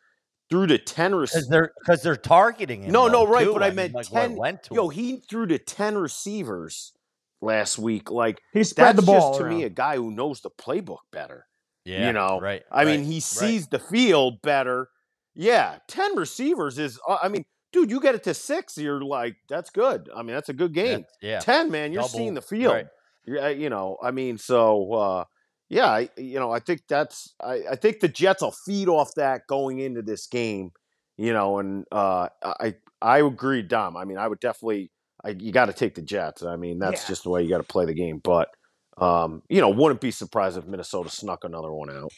Threw 0.51 0.67
to 0.67 0.79
ten 0.79 1.15
receivers. 1.15 1.47
they're 1.47 1.71
because 1.79 2.03
they're 2.03 2.17
targeting 2.17 2.83
him. 2.83 2.91
No, 2.91 3.07
no, 3.07 3.29
right, 3.29 3.45
too. 3.45 3.53
but 3.53 3.63
I 3.63 3.69
mean, 3.69 3.77
meant 3.77 3.95
like, 3.95 4.09
10 4.09 4.35
went 4.35 4.65
to 4.65 4.75
Yo, 4.75 4.89
he 4.89 5.23
threw 5.31 5.47
to 5.47 5.59
ten 5.59 5.97
receivers 5.97 6.95
last 7.41 7.79
week. 7.79 8.11
Like 8.11 8.41
he 8.53 8.65
spread 8.65 8.97
that's 8.97 9.01
the 9.01 9.07
ball 9.07 9.31
just 9.31 9.41
to 9.41 9.47
around. 9.47 9.57
me 9.57 9.65
a 9.65 9.71
guy 9.71 9.97
who 9.97 10.11
knows 10.11 10.41
the 10.41 10.51
playbook 10.51 10.99
better. 11.13 11.47
Yeah, 11.85 12.07
you 12.07 12.13
know, 12.13 12.39
right. 12.41 12.63
I 12.71 12.85
mean, 12.85 13.01
right, 13.01 13.07
he 13.07 13.15
right. 13.15 13.23
sees 13.23 13.69
the 13.69 13.79
field 13.79 14.43
better. 14.43 14.89
Yeah, 15.35 15.79
ten 15.89 16.17
receivers 16.17 16.79
is. 16.79 16.99
uh, 17.09 17.19
I 17.23 17.29
mean, 17.29 17.45
dude, 17.73 17.91
you 17.91 18.01
get 18.01 18.15
it 18.15 18.25
to 18.25 18.35
six, 18.35 18.77
you're 18.77 19.01
like, 19.01 19.37
that's 19.49 19.71
good. 19.71 20.11
I 20.15 20.23
mean, 20.23 20.35
that's 20.35 20.49
a 20.49 20.55
good 20.55 20.75
game. 20.75 21.01
That's- 21.01 21.17
yeah. 21.23 21.39
Ten, 21.39 21.71
man, 21.71 21.93
you're 21.93 22.03
Double, 22.03 22.19
seeing 22.19 22.35
the 22.35 22.43
field. 22.43 22.75
right. 22.75 22.87
Yeah, 23.27 23.49
you 23.49 23.69
know, 23.69 23.99
I 24.03 24.11
mean, 24.11 24.39
so 24.39 24.93
uh, 24.93 25.25
yeah, 25.69 25.87
I, 25.87 26.09
you 26.17 26.39
know, 26.39 26.51
I 26.51 26.61
think 26.61 26.83
that's. 26.89 27.35
I, 27.43 27.63
I 27.73 27.77
think 27.77 28.01
the 28.01 28.09
Jets 28.09 28.43
will 28.43 28.55
feed 28.67 28.89
off 28.89 29.15
that 29.17 29.43
going 29.47 29.79
into 29.81 30.03
this 30.03 30.27
game. 30.27 30.71
You 31.19 31.33
know, 31.33 31.59
and 31.59 31.85
uh, 31.93 32.29
I 32.43 32.75
I 33.03 33.19
agree, 33.19 33.63
Dom. 33.63 33.97
I 33.97 34.05
mean, 34.05 34.19
I 34.19 34.29
would 34.29 34.41
definitely. 34.41 34.91
I, 35.29 35.37
you 35.39 35.53
got 35.53 35.67
to 35.67 35.73
take 35.73 35.95
the 35.95 36.03
Jets. 36.03 36.43
I 36.43 36.57
mean, 36.57 36.79
that's 36.79 37.03
Yeah. 37.03 37.09
just 37.09 37.23
the 37.25 37.31
way 37.31 37.43
you 37.43 37.49
got 37.49 37.59
to 37.59 37.63
play 37.65 37.85
the 37.85 37.95
game. 37.95 38.19
But 38.23 38.49
um, 38.97 39.43
you 39.49 39.61
know, 39.61 39.69
wouldn't 39.69 40.01
be 40.01 40.11
surprised 40.11 40.59
if 40.59 40.67
Minnesota 40.67 41.09
snuck 41.11 41.45
another 41.45 41.73
one 41.73 41.91
out. 41.91 42.11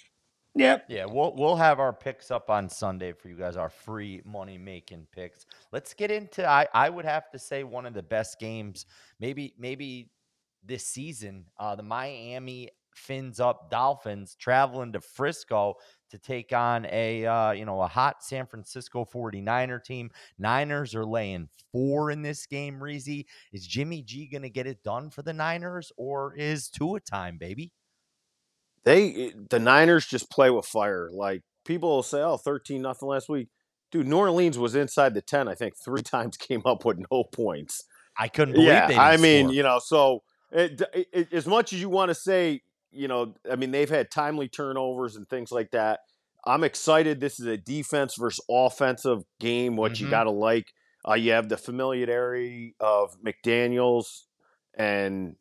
Yep. 0.57 0.87
Yeah, 0.89 1.05
we'll 1.05 1.35
we'll 1.37 1.57
have 1.57 1.79
our 1.79 1.93
picks 1.93 2.31
up 2.31 2.51
on 2.51 2.69
Sunday 2.69 3.13
for 3.13 3.29
you 3.29 3.37
guys, 3.37 3.57
our 3.57 3.69
free 3.71 4.21
money 4.25 4.59
making 4.59 5.07
picks. 5.13 5.47
Let's 5.73 5.95
get 5.95 6.11
into 6.11 6.45
I 6.49 6.67
I 6.75 6.91
would 6.91 7.05
have 7.05 7.31
to 7.31 7.39
say 7.39 7.63
one 7.65 7.87
of 7.87 7.95
the 7.95 8.03
best 8.03 8.41
games, 8.41 8.87
maybe 9.21 9.55
maybe 9.59 10.11
this 10.65 10.87
season. 10.87 11.45
Uh 11.59 11.77
the 11.77 11.83
Miami 11.85 12.71
fins 12.97 13.39
up 13.39 13.71
Dolphins 13.71 14.35
traveling 14.41 14.93
to 14.93 15.01
Frisco 15.01 15.75
to 16.11 16.19
take 16.19 16.53
on 16.53 16.87
a 16.91 17.25
uh, 17.27 17.53
you 17.53 17.65
know 17.65 17.81
a 17.81 17.87
hot 17.89 18.23
San 18.23 18.47
Francisco 18.47 19.05
49er 19.05 19.83
team. 19.83 20.11
Niners 20.39 20.95
are 20.95 21.05
laying 21.07 21.49
four 21.73 22.11
in 22.11 22.23
this 22.23 22.47
game, 22.47 22.79
Reezy. 22.81 23.27
Is 23.53 23.67
Jimmy 23.67 24.03
G 24.03 24.27
gonna 24.27 24.49
get 24.49 24.67
it 24.67 24.83
done 24.83 25.11
for 25.11 25.23
the 25.23 25.33
Niners 25.33 25.93
or 25.97 26.35
is 26.37 26.69
two 26.69 26.81
Tua 26.81 27.01
time, 27.01 27.37
baby? 27.39 27.73
They 28.85 29.27
eh, 29.29 29.31
the 29.51 29.59
Niners 29.59 30.07
just 30.07 30.31
play 30.31 30.51
with 30.51 30.67
fire. 30.67 31.11
Like 31.13 31.43
people 31.65 31.91
will 31.91 32.03
say, 32.03 32.23
"Oh, 32.23 32.37
13 32.37 32.83
nothing 32.83 33.09
last 33.09 33.29
week." 33.29 33.49
Dude, 33.91 34.07
New 34.07 34.19
Orleans 34.19 34.57
was 34.57 34.77
inside 34.77 35.15
the 35.15 35.21
10, 35.21 35.49
I 35.49 35.55
think, 35.57 35.75
3 35.77 36.01
times 36.05 36.37
came 36.37 36.63
up 36.65 36.85
with 36.85 36.99
no 37.11 37.25
points. 37.25 37.85
I 38.17 38.29
couldn't 38.29 38.55
believe 38.55 38.69
Yeah, 38.69 38.89
I 38.97 39.17
mean, 39.17 39.47
score. 39.47 39.55
you 39.55 39.63
know, 39.65 39.81
so 39.81 40.23
it, 40.53 40.81
it- 41.13 41.33
as 41.33 41.47
much 41.47 41.73
as 41.73 41.81
you 41.81 41.89
want 41.89 42.09
to 42.11 42.15
say, 42.15 42.63
you 42.93 43.09
know, 43.09 43.35
I 43.51 43.57
mean, 43.57 43.71
they've 43.71 43.89
had 43.89 44.11
timely 44.11 44.49
turnovers 44.49 45.17
and 45.17 45.29
things 45.29 45.53
like 45.53 45.71
that. 45.73 46.01
I'm 46.45 46.65
excited. 46.65 47.21
This 47.21 47.39
is 47.39 47.47
a 47.47 47.57
defense 47.57 48.15
versus 48.19 48.45
offensive 48.51 49.23
game, 49.39 49.77
what 49.77 50.01
you 50.01 50.07
Mhm. 50.07 50.11
got 50.11 50.25
to 50.25 50.31
like. 50.31 50.73
Uh, 51.09 51.15
you 51.15 51.33
have 51.33 51.49
the 51.49 51.57
familiarity 51.57 52.75
of 52.81 53.17
McDaniels 53.23 54.25
and 54.75 55.37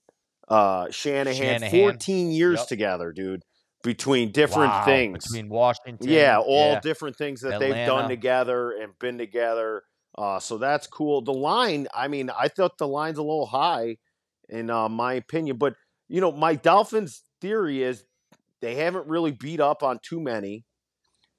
uh, 0.47 0.89
Shanahan, 0.89 1.59
Shanahan. 1.59 1.71
14 1.71 2.31
years 2.31 2.59
Yep. 2.59 2.67
together, 2.67 3.11
dude, 3.11 3.43
between 3.83 4.31
different 4.31 4.73
Wow, 4.73 4.85
things. 4.85 5.23
between 5.25 5.49
Washington. 5.49 6.07
Yeah, 6.09 6.39
all 6.39 6.73
yeah. 6.73 6.79
different 6.81 7.15
things 7.17 7.41
that 7.41 7.59
they've 7.59 7.85
done 7.85 8.09
together 8.09 8.71
and 8.71 8.97
been 8.99 9.17
together. 9.17 9.83
Uh, 10.17 10.39
so 10.39 10.57
that's 10.57 10.87
cool. 10.87 11.21
The 11.21 11.33
line, 11.33 11.87
I 11.93 12.07
mean, 12.07 12.29
I 12.29 12.47
thought 12.47 12.77
the 12.77 12.87
line's 12.87 13.17
a 13.17 13.23
little 13.23 13.45
high, 13.45 13.97
in 14.49 14.69
uh, 14.69 14.89
my 14.89 15.13
opinion. 15.13 15.57
But 15.57 15.75
you 16.07 16.19
know, 16.19 16.31
my 16.31 16.55
Dolphins 16.55 17.23
theory 17.41 17.83
is 17.83 18.03
they 18.61 18.75
haven't 18.75 19.07
really 19.07 19.31
beat 19.31 19.59
up 19.59 19.83
on 19.83 19.99
too 20.01 20.19
many. 20.19 20.65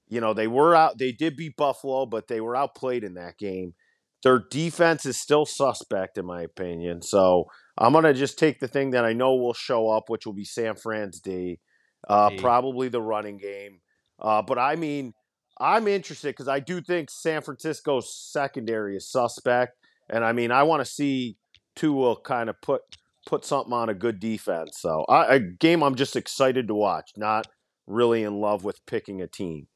You 0.08 0.20
know, 0.20 0.34
they 0.34 0.48
were 0.48 0.74
out. 0.74 0.98
They 0.98 1.12
did 1.12 1.36
beat 1.36 1.56
Buffalo, 1.56 2.06
but 2.06 2.26
they 2.28 2.40
were 2.40 2.56
outplayed 2.56 3.04
in 3.04 3.14
that 3.14 3.38
game. 3.38 3.74
Their 4.22 4.42
defense 4.50 5.06
is 5.06 5.18
still 5.18 5.46
suspect, 5.46 6.18
in 6.18 6.26
my 6.26 6.42
opinion. 6.42 7.02
So 7.02 7.46
I'm 7.78 7.92
gonna 7.92 8.12
just 8.12 8.38
take 8.38 8.60
the 8.60 8.68
thing 8.68 8.90
that 8.90 9.04
I 9.04 9.12
know 9.12 9.36
will 9.36 9.54
show 9.54 9.88
up, 9.88 10.04
which 10.08 10.26
will 10.26 10.34
be 10.34 10.44
San 10.44 10.74
Fran's 10.74 11.20
D, 11.20 11.60
uh, 12.08 12.30
probably 12.38 12.88
the 12.88 13.00
running 13.00 13.38
game. 13.38 13.80
Uh, 14.20 14.42
but 14.42 14.58
I 14.58 14.76
mean, 14.76 15.14
I'm 15.58 15.88
interested 15.88 16.28
because 16.28 16.48
I 16.48 16.60
do 16.60 16.80
think 16.80 17.10
San 17.10 17.42
Francisco's 17.42 18.14
secondary 18.14 18.96
is 18.96 19.10
suspect, 19.10 19.76
and 20.10 20.24
I 20.24 20.32
mean, 20.32 20.50
I 20.50 20.64
want 20.64 20.84
to 20.84 20.90
see 20.90 21.36
Tua 21.76 22.20
kind 22.20 22.50
of 22.50 22.60
put 22.60 22.82
put 23.30 23.44
something 23.44 23.72
on 23.72 23.88
a 23.88 23.94
good 23.94 24.18
defense. 24.18 24.78
So 24.80 25.04
I, 25.08 25.36
a 25.36 25.38
game 25.38 25.84
I'm 25.84 25.94
just 25.94 26.16
excited 26.16 26.66
to 26.66 26.74
watch, 26.74 27.12
not 27.16 27.46
really 27.86 28.24
in 28.24 28.40
love 28.40 28.64
with 28.64 28.84
picking 28.86 29.22
a 29.22 29.28
team. 29.28 29.68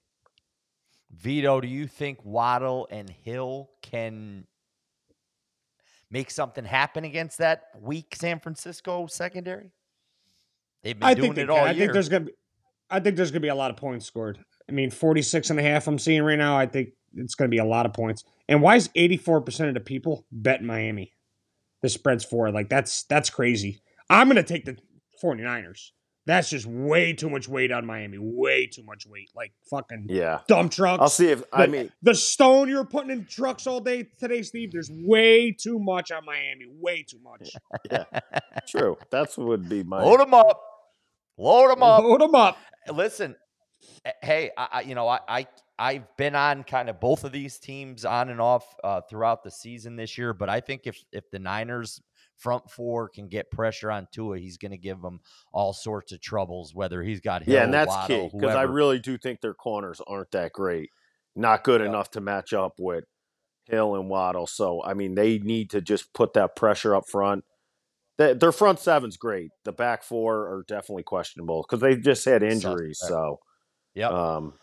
Vito, 1.16 1.60
do 1.60 1.68
you 1.68 1.86
think 1.86 2.18
Waddle 2.24 2.88
and 2.90 3.08
Hill 3.08 3.70
can 3.80 4.48
make 6.10 6.32
something 6.32 6.64
happen 6.64 7.04
against 7.04 7.38
that 7.38 7.66
weak 7.80 8.16
San 8.16 8.40
Francisco 8.40 9.06
secondary? 9.06 9.70
They've 10.82 10.98
been 10.98 11.08
I 11.08 11.14
doing 11.14 11.34
think 11.34 11.36
they 11.36 11.42
it 11.42 11.46
can. 11.46 11.56
all 11.56 11.64
I 11.64 11.74
think 11.74 11.92
there's 11.92 12.08
gonna 12.08 12.24
be 12.24 12.32
I 12.90 12.98
think 12.98 13.14
there's 13.14 13.30
gonna 13.30 13.40
be 13.40 13.48
a 13.48 13.54
lot 13.54 13.70
of 13.70 13.76
points 13.76 14.04
scored. 14.04 14.38
I 14.68 14.72
mean 14.72 14.90
46 14.90 15.50
and 15.50 15.60
a 15.60 15.62
half 15.62 15.86
I'm 15.86 16.00
seeing 16.00 16.24
right 16.24 16.36
now. 16.36 16.58
I 16.58 16.66
think 16.66 16.88
it's 17.14 17.36
gonna 17.36 17.48
be 17.48 17.58
a 17.58 17.64
lot 17.64 17.86
of 17.86 17.92
points. 17.92 18.24
And 18.48 18.60
why 18.60 18.74
is 18.74 18.88
84% 18.88 19.68
of 19.68 19.74
the 19.74 19.80
people 19.80 20.26
bet 20.32 20.62
Miami? 20.62 21.13
The 21.84 21.90
spread's 21.90 22.24
four. 22.24 22.50
Like 22.50 22.70
that's 22.70 23.02
that's 23.10 23.28
crazy. 23.28 23.82
I'm 24.08 24.26
gonna 24.26 24.42
take 24.42 24.64
the 24.64 24.78
49ers. 25.22 25.90
That's 26.24 26.48
just 26.48 26.64
way 26.64 27.12
too 27.12 27.28
much 27.28 27.46
weight 27.46 27.70
on 27.70 27.84
Miami. 27.84 28.16
Way 28.18 28.68
too 28.68 28.82
much 28.84 29.06
weight. 29.06 29.28
Like 29.36 29.52
fucking 29.68 30.06
Yeah, 30.08 30.38
dump 30.48 30.72
trucks. 30.72 31.02
I'll 31.02 31.10
see 31.10 31.28
if 31.28 31.42
I 31.52 31.66
mean 31.66 31.92
the 32.00 32.14
stone 32.14 32.70
you're 32.70 32.86
putting 32.86 33.10
in 33.10 33.26
trucks 33.26 33.66
all 33.66 33.80
day 33.80 34.08
today, 34.18 34.40
Steve. 34.40 34.72
There's 34.72 34.90
way 34.90 35.52
too 35.52 35.78
much 35.78 36.10
on 36.10 36.24
Miami. 36.24 36.64
Way 36.80 37.02
too 37.02 37.18
much. 37.22 37.50
yeah, 37.90 38.04
true. 38.66 38.96
That's 39.10 39.36
what 39.36 39.48
would 39.48 39.68
be 39.68 39.82
my 39.82 40.02
Load 40.02 40.20
them 40.20 40.32
up. 40.32 40.62
Load 41.36 41.70
them 41.70 41.82
up. 41.82 42.02
Load 42.02 42.22
them 42.22 42.34
up. 42.34 42.56
Listen, 42.90 43.36
eh, 44.06 44.12
hey, 44.22 44.50
I, 44.56 44.68
I 44.72 44.80
you 44.80 44.94
know 44.94 45.06
I, 45.06 45.20
I 45.28 45.46
I've 45.78 46.04
been 46.16 46.34
on 46.36 46.62
kind 46.62 46.88
of 46.88 47.00
both 47.00 47.24
of 47.24 47.32
these 47.32 47.58
teams 47.58 48.04
on 48.04 48.30
and 48.30 48.40
off 48.40 48.64
uh, 48.84 49.00
throughout 49.08 49.42
the 49.42 49.50
season 49.50 49.96
this 49.96 50.16
year, 50.16 50.32
but 50.32 50.48
I 50.48 50.60
think 50.60 50.82
if 50.84 51.02
if 51.12 51.30
the 51.30 51.38
Niners 51.38 52.00
front 52.38 52.70
four 52.70 53.08
can 53.08 53.28
get 53.28 53.50
pressure 53.50 53.90
on 53.90 54.06
Tua, 54.12 54.38
he's 54.38 54.56
going 54.56 54.70
to 54.70 54.78
give 54.78 55.00
them 55.02 55.20
all 55.52 55.72
sorts 55.72 56.12
of 56.12 56.20
troubles. 56.20 56.74
Whether 56.74 57.02
he's 57.02 57.20
got 57.20 57.42
Hill, 57.42 57.54
Yeah, 57.54 57.64
and 57.64 57.74
that's 57.74 57.88
Waddle, 57.88 58.30
key 58.30 58.38
because 58.38 58.54
I 58.54 58.62
really 58.62 58.98
do 59.00 59.18
think 59.18 59.40
their 59.40 59.54
corners 59.54 60.00
aren't 60.06 60.30
that 60.30 60.52
great. 60.52 60.90
Not 61.36 61.64
good 61.64 61.80
enough 61.80 62.12
to 62.12 62.20
match 62.20 62.52
up 62.52 62.74
with 62.78 63.04
Hill 63.64 63.96
and 63.96 64.08
Waddle. 64.08 64.46
So, 64.46 64.82
I 64.84 64.94
mean, 64.94 65.16
they 65.16 65.38
need 65.38 65.70
to 65.70 65.80
just 65.80 66.12
put 66.12 66.34
that 66.34 66.54
pressure 66.54 66.94
up 66.94 67.08
front. 67.08 67.44
Their 68.18 68.34
their 68.34 68.52
front 68.52 68.78
seven's 68.78 69.16
great. 69.16 69.50
The 69.64 69.72
back 69.72 70.04
four 70.04 70.42
are 70.42 70.64
definitely 70.68 71.02
questionable 71.02 71.62
because 71.68 71.80
they've 71.80 72.00
just 72.00 72.24
had 72.24 72.44
injuries. 72.44 73.00
So, 73.00 73.40
yeah. 73.94 74.08
um, 74.08 74.54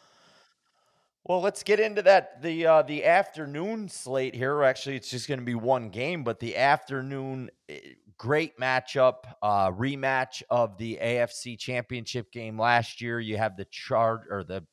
Well, 1.24 1.42
let's 1.42 1.62
get 1.62 1.80
into 1.80 2.02
that 2.04 2.42
the 2.42 2.66
uh, 2.66 2.82
the 2.82 3.06
afternoon 3.06 3.90
slate 3.90 4.34
here. 4.36 4.64
Actually, 4.64 4.96
it's 4.96 5.10
just 5.10 5.28
going 5.28 5.40
to 5.40 5.46
be 5.46 5.56
one 5.56 5.90
game, 5.90 6.24
but 6.24 6.40
the 6.40 6.58
afternoon 6.58 7.52
eh, 7.70 7.80
great 8.18 8.58
matchup, 8.58 9.18
uh, 9.44 9.70
rematch 9.72 10.42
of 10.50 10.78
the 10.78 10.98
AFC 11.02 11.60
Championship 11.60 12.32
game 12.32 12.60
last 12.60 13.02
year. 13.02 13.20
You 13.20 13.38
have 13.38 13.56
the 13.56 13.66
charge 13.66 14.22
or 14.32 14.44
the 14.44 14.66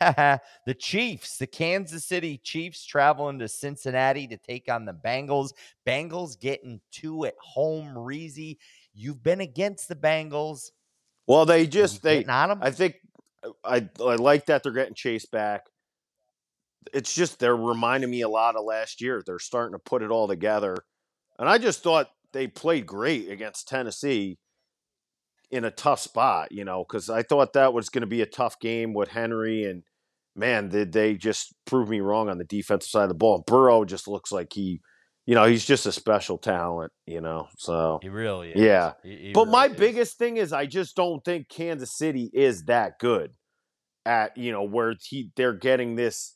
the 0.66 0.74
Chiefs, 0.78 1.36
the 1.36 1.46
Kansas 1.46 2.04
City 2.06 2.38
Chiefs 2.38 2.84
traveling 2.86 3.38
to 3.40 3.48
Cincinnati 3.48 4.26
to 4.26 4.38
take 4.38 4.70
on 4.70 4.86
the 4.86 4.94
Bengals. 4.94 5.50
Bengals 5.86 6.38
getting 6.40 6.80
two 6.92 7.26
at 7.26 7.34
home. 7.38 7.94
Reezy, 7.94 8.56
you've 8.94 9.22
been 9.22 9.42
against 9.42 9.88
the 9.88 9.96
Bengals. 9.96 10.70
well, 11.26 11.44
they 11.44 11.66
just 11.66 12.02
they 12.02 12.16
getting 12.18 12.30
on 12.30 12.52
'em? 12.52 12.58
I 12.62 12.70
think 12.70 12.96
I 13.64 13.88
I 14.00 14.16
like 14.16 14.46
that 14.46 14.62
they're 14.62 14.72
getting 14.72 14.94
Chase 14.94 15.26
back. 15.26 15.62
It's 16.92 17.14
just 17.14 17.38
they're 17.38 17.56
reminding 17.56 18.10
me 18.10 18.20
a 18.22 18.28
lot 18.28 18.56
of 18.56 18.64
last 18.64 19.00
year. 19.00 19.22
They're 19.24 19.38
starting 19.38 19.72
to 19.74 19.82
put 19.82 20.02
it 20.02 20.10
all 20.10 20.28
together, 20.28 20.76
and 21.38 21.48
I 21.48 21.58
just 21.58 21.82
thought 21.82 22.10
they 22.32 22.46
played 22.46 22.86
great 22.86 23.30
against 23.30 23.68
Tennessee 23.68 24.38
in 25.50 25.64
a 25.64 25.70
tough 25.70 26.00
spot. 26.00 26.52
You 26.52 26.64
know, 26.64 26.84
because 26.84 27.10
I 27.10 27.22
thought 27.22 27.54
that 27.54 27.72
was 27.72 27.88
going 27.88 28.02
to 28.02 28.06
be 28.06 28.22
a 28.22 28.26
tough 28.26 28.58
game 28.60 28.94
with 28.94 29.08
Henry, 29.08 29.64
and 29.64 29.82
man, 30.36 30.68
did 30.68 30.92
they 30.92 31.14
just 31.14 31.54
prove 31.64 31.88
me 31.88 32.00
wrong 32.00 32.28
on 32.28 32.38
the 32.38 32.44
defensive 32.44 32.90
side 32.90 33.04
of 33.04 33.08
the 33.08 33.14
ball. 33.14 33.42
Burrow 33.46 33.84
just 33.84 34.06
looks 34.06 34.30
like 34.30 34.52
he, 34.52 34.80
you 35.26 35.34
know, 35.34 35.44
he's 35.44 35.64
just 35.64 35.84
a 35.86 35.92
special 35.92 36.38
talent. 36.38 36.92
You 37.06 37.20
know, 37.20 37.48
so 37.58 37.98
he 38.02 38.08
really 38.08 38.50
is. 38.52 38.60
yeah. 38.62 38.92
He- 39.02 39.16
he 39.28 39.32
But 39.32 39.48
my 39.48 39.66
is. 39.66 39.76
biggest 39.76 40.18
thing 40.18 40.36
is 40.38 40.52
I 40.52 40.66
just 40.66 40.96
don't 40.96 41.24
think 41.24 41.48
Kansas 41.48 41.96
City 41.96 42.30
is 42.32 42.64
that 42.64 42.98
good 42.98 43.32
at, 44.04 44.36
you 44.36 44.52
know, 44.52 44.62
where 44.62 44.94
he 45.02 45.30
they're 45.36 45.52
getting 45.52 45.96
this 45.96 46.34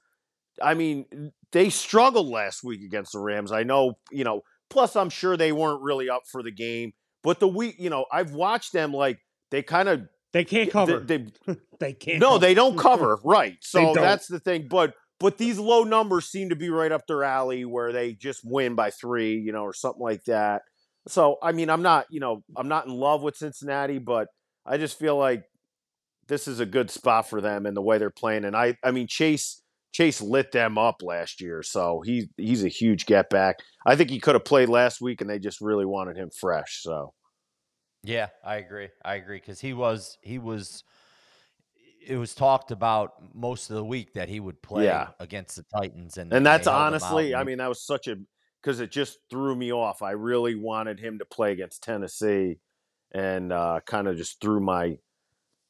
I 0.63 0.75
mean, 0.75 1.07
they 1.53 1.71
struggled 1.71 2.27
last 2.29 2.63
week 2.63 2.83
against 2.83 3.13
the 3.13 3.19
Rams. 3.21 3.51
I 3.51 3.63
know, 3.63 3.95
you 4.11 4.25
know, 4.25 4.43
plus 4.69 4.95
I'm 4.95 5.09
sure 5.09 5.37
they 5.39 5.53
weren't 5.53 5.81
really 5.83 6.11
up 6.11 6.23
for 6.31 6.43
the 6.43 6.51
game. 6.51 6.93
But 7.23 7.41
the 7.41 7.49
week, 7.49 7.77
you 7.79 7.89
know, 7.89 8.05
I've 8.13 8.33
watched 8.33 8.73
them 8.75 8.93
like 8.93 9.21
they 9.51 9.63
kind 9.63 9.89
of 9.89 10.03
They 10.35 10.45
can't 10.45 10.71
cover. 10.71 11.01
they, 11.01 11.29
They 11.81 11.93
can't. 11.95 12.19
no, 12.21 12.31
cover. 12.33 12.39
they 12.41 12.55
don't 12.55 12.77
cover, 12.79 13.19
right? 13.25 13.57
So 13.63 13.95
that's 13.95 14.27
the 14.27 14.39
thing. 14.41 14.67
But 14.69 14.93
but 15.21 15.39
these 15.39 15.59
low 15.59 15.85
numbers 15.85 16.27
seem 16.27 16.49
to 16.49 16.57
be 16.57 16.71
right 16.71 16.91
up 16.91 17.07
their 17.07 17.23
alley, 17.23 17.65
where 17.65 17.93
they 17.93 18.15
just 18.15 18.41
win 18.43 18.75
by 18.75 18.91
three, 18.91 19.37
you 19.37 19.53
know, 19.53 19.63
or 19.63 19.75
something 19.75 20.03
like 20.03 20.25
that. 20.25 20.63
So 21.07 21.37
I 21.43 21.53
mean, 21.53 21.71
I'm 21.71 21.83
not, 21.83 22.07
you 22.11 22.21
know, 22.21 22.43
I'm 22.57 22.69
not 22.69 22.87
in 22.87 22.93
love 22.93 23.23
with 23.23 23.37
Cincinnati, 23.37 23.99
but 23.99 24.29
I 24.67 24.79
just 24.79 24.99
feel 24.99 25.17
like 25.17 25.45
this 26.29 26.49
is 26.49 26.61
a 26.61 26.67
good 26.67 26.91
spot 26.91 27.29
for 27.29 27.41
them 27.41 27.67
and 27.67 27.77
the 27.77 27.83
way 27.83 27.99
they're 27.99 28.11
playing. 28.11 28.45
And 28.45 28.57
I, 28.57 28.77
I 28.83 28.91
mean, 28.91 29.07
Chase 29.09 29.63
Chase 29.93 30.21
lit 30.21 30.53
them 30.53 30.79
up 30.79 31.03
last 31.03 31.41
year, 31.41 31.63
so 31.63 32.01
he 32.05 32.31
he's 32.37 32.65
a 32.65 32.69
huge 32.69 33.07
get 33.07 33.29
back. 33.29 33.57
I 33.85 33.97
think 33.97 34.09
he 34.11 34.21
could 34.21 34.37
have 34.37 34.45
played 34.45 34.69
last 34.69 35.01
week, 35.01 35.21
and 35.21 35.29
they 35.29 35.39
just 35.39 35.61
really 35.61 35.85
wanted 35.85 36.17
him 36.17 36.31
fresh. 36.31 36.81
So 36.83 37.13
Yeah, 38.05 38.29
I 38.45 38.57
agree. 38.57 38.89
I 39.05 39.17
agree 39.17 39.39
because 39.39 39.61
he 39.61 39.75
was 39.75 40.17
he 40.23 40.39
was. 40.39 40.85
It 42.07 42.17
was 42.17 42.35
talked 42.35 42.71
about 42.71 43.35
most 43.35 43.71
of 43.71 43.77
the 43.77 43.85
week 43.85 44.15
that 44.15 44.29
he 44.29 44.41
would 44.41 44.63
play 44.63 44.87
Yeah. 44.87 45.09
against 45.19 45.57
the 45.57 45.65
Titans, 45.65 46.17
and 46.17 46.33
and 46.33 46.45
that's 46.45 46.67
held 46.67 46.77
him 46.77 46.85
out, 46.85 46.87
honestly, 46.87 47.35
I 47.35 47.45
mean, 47.45 47.59
that 47.59 47.69
was 47.69 47.85
such 47.85 48.09
a 48.09 48.17
because 48.63 48.81
it 48.81 48.91
just 48.91 49.19
threw 49.31 49.55
me 49.55 49.73
off. 49.73 50.03
I 50.03 50.13
really 50.13 50.55
wanted 50.55 51.01
him 51.01 51.19
to 51.19 51.25
play 51.25 51.53
against 51.53 51.83
Tennessee, 51.83 52.59
and 53.13 53.53
uh, 53.53 53.81
kind 53.87 54.09
of 54.09 54.17
just 54.17 54.41
threw 54.41 54.61
my 54.61 54.99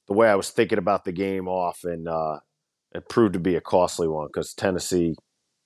the 0.09 0.15
way 0.15 0.29
I 0.29 0.35
was 0.35 0.51
thinking 0.51 0.79
about 0.79 1.05
the 1.05 1.13
game 1.13 1.49
off, 1.49 1.85
and 1.85 2.09
uh, 2.09 2.39
it 2.95 3.09
proved 3.09 3.35
to 3.35 3.41
be 3.41 3.57
a 3.57 3.61
costly 3.61 4.09
one 4.09 4.27
because 4.27 4.55
Tennessee 4.55 5.17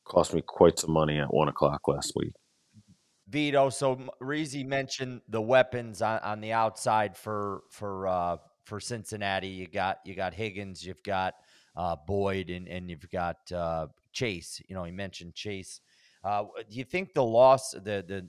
cost 0.04 0.34
me 0.34 0.42
quite 0.42 0.78
some 0.78 0.92
money 0.92 1.18
at 1.18 1.32
one 1.32 1.48
o'clock 1.48 1.88
last 1.88 2.12
week. 2.14 2.32
Vito, 3.28 3.70
so 3.70 3.96
Reezy 4.22 4.66
mentioned 4.66 5.22
the 5.28 5.40
weapons 5.40 6.02
on, 6.02 6.20
on 6.20 6.40
the 6.40 6.52
outside 6.52 7.16
for 7.16 7.62
for 7.70 8.06
uh, 8.06 8.36
for 8.64 8.80
Cincinnati. 8.80 9.48
You 9.48 9.66
got 9.66 9.98
you 10.04 10.14
got 10.14 10.34
Higgins, 10.34 10.84
you've 10.84 11.02
got 11.02 11.34
uh, 11.76 11.96
Boyd, 12.06 12.50
and 12.50 12.66
and 12.68 12.90
you've 12.90 13.08
got 13.10 13.36
uh, 13.52 13.86
Chase. 14.12 14.60
You 14.68 14.74
know, 14.74 14.84
he 14.84 14.92
mentioned 14.92 15.34
Chase. 15.34 15.80
Uh, 16.22 16.44
do 16.70 16.76
you 16.78 16.84
think 16.84 17.12
the 17.14 17.24
loss 17.24 17.72
the 17.72 18.04
the 18.06 18.28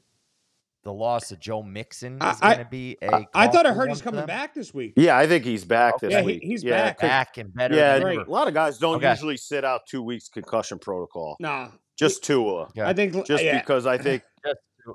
the 0.84 0.94
loss 0.94 1.32
of 1.32 1.40
Joe 1.40 1.64
Mixon 1.64 2.18
is 2.22 2.40
I- 2.42 2.54
going 2.56 2.66
to 2.66 2.70
be 2.70 2.98
a? 3.02 3.16
I, 3.16 3.28
I 3.34 3.48
thought 3.48 3.66
I 3.66 3.74
heard 3.74 3.90
he's 3.90 4.02
coming 4.04 4.26
back 4.26 4.54
this 4.54 4.74
week. 4.74 4.94
Yeah, 4.98 5.18
I 5.18 5.26
think 5.26 5.44
he's 5.44 5.66
back 5.66 6.00
this 6.00 6.12
Yeah, 6.12 6.20
he- 6.20 6.26
week. 6.28 6.44
he's 6.44 6.64
yeah, 6.64 6.84
back. 6.84 7.00
'cause- 7.00 7.10
back 7.10 7.38
and 7.38 7.54
better. 7.54 7.76
Yeah, 7.76 7.98
than 8.00 8.04
Right. 8.18 8.28
a 8.28 8.30
lot 8.30 8.48
of 8.48 8.54
guys 8.54 8.78
don't 8.78 8.98
Okay. 8.98 9.10
usually 9.10 9.38
sit 9.38 9.64
out 9.66 9.88
two 9.88 10.04
weeks 10.04 10.30
concussion 10.30 10.78
protocol. 10.78 11.38
Nah, 11.40 11.70
Just 11.98 12.24
Tua. 12.24 12.68
Yeah. 12.76 12.88
I 12.90 12.94
think 12.94 13.26
Just 13.26 13.44
yeah. 13.44 13.58
because 13.60 13.86
I 13.88 13.98
think 13.98 14.22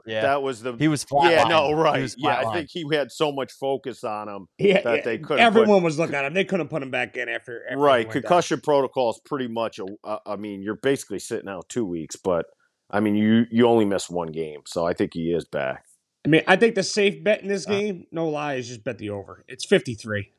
yeah, 0.06 0.22
that 0.22 0.42
was 0.42 0.62
the 0.62 0.74
he 0.76 0.88
was 0.88 1.04
flat. 1.04 1.30
yeah 1.30 1.44
flatlined. 1.44 1.48
no 1.48 1.72
right 1.72 2.02
was 2.02 2.14
yeah 2.18 2.42
I 2.46 2.52
think 2.52 2.70
he 2.70 2.84
had 2.92 3.10
so 3.10 3.32
much 3.32 3.52
focus 3.52 4.04
on 4.04 4.28
him 4.28 4.46
Yeah, 4.58 4.80
that 4.82 4.96
yeah, 4.96 5.04
they 5.04 5.18
couldn't 5.18 5.44
Everyone 5.44 5.82
was 5.82 5.98
looking 5.98 6.14
at 6.14 6.24
him. 6.24 6.34
They 6.34 6.44
couldn't 6.44 6.68
put 6.68 6.82
him 6.82 6.90
back 6.90 7.16
in 7.16 7.28
after. 7.28 7.64
after 7.66 7.78
right 7.78 8.06
went 8.06 8.12
down. 8.12 8.22
concussion 8.22 8.60
protocol 8.60 9.10
is 9.10 9.20
pretty 9.24 9.48
much 9.48 9.78
a 9.78 9.86
uh, 10.04 10.18
I 10.26 10.36
mean 10.36 10.62
you're 10.62 10.76
basically 10.76 11.18
sitting 11.18 11.48
out 11.48 11.68
two 11.68 11.84
weeks 11.84 12.16
but 12.16 12.46
I 12.90 13.00
mean 13.00 13.14
you 13.14 13.46
you 13.50 13.66
only 13.66 13.84
miss 13.84 14.08
one 14.08 14.32
game 14.32 14.60
so 14.66 14.86
I 14.86 14.94
think 14.94 15.14
he 15.14 15.32
is 15.32 15.44
back 15.44 15.84
I 16.24 16.28
mean, 16.28 16.42
I 16.46 16.56
think 16.56 16.74
the 16.74 16.82
safe 16.82 17.24
bet 17.24 17.40
in 17.40 17.48
this 17.48 17.64
game, 17.64 18.06
no 18.12 18.28
lie, 18.28 18.54
is 18.54 18.68
just 18.68 18.84
bet 18.84 18.98
the 18.98 19.10
over. 19.10 19.42
It's 19.48 19.64
53. 19.64 20.30